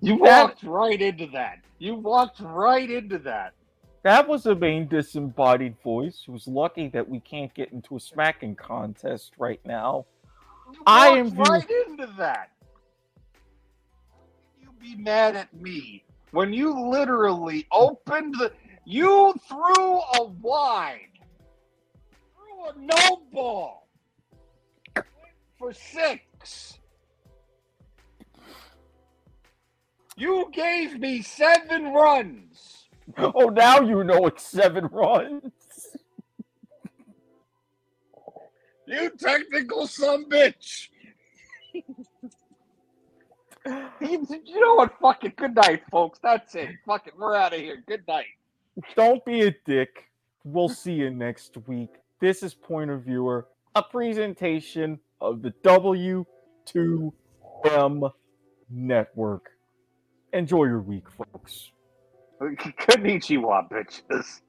[0.00, 1.60] You That- walked right into that.
[1.78, 3.54] You walked right into that.
[4.02, 8.56] That was a main disembodied voice who's lucky that we can't get into a smacking
[8.56, 10.06] contest right now.
[10.86, 12.50] I am right into that.
[14.60, 18.52] You be mad at me when you literally opened the.
[18.84, 21.17] You threw a wide,
[22.66, 23.88] a no ball
[24.94, 25.06] went
[25.58, 26.78] for six.
[30.16, 32.88] You gave me seven runs.
[33.16, 35.52] Oh, now you know it's seven runs.
[38.86, 40.88] You technical some bitch.
[41.74, 41.86] you,
[44.00, 44.92] you know what?
[45.00, 46.18] Fucking good night, folks.
[46.22, 46.70] That's it.
[46.86, 47.82] Fucking, we're out of here.
[47.86, 48.26] Good night.
[48.96, 50.04] Don't be a dick.
[50.44, 51.90] We'll see you next week.
[52.20, 53.46] This is Point of Viewer,
[53.76, 57.12] a presentation of the W2M
[58.68, 59.50] network.
[60.32, 61.70] Enjoy your week, folks.
[62.40, 64.40] Konnichiwa, bitches.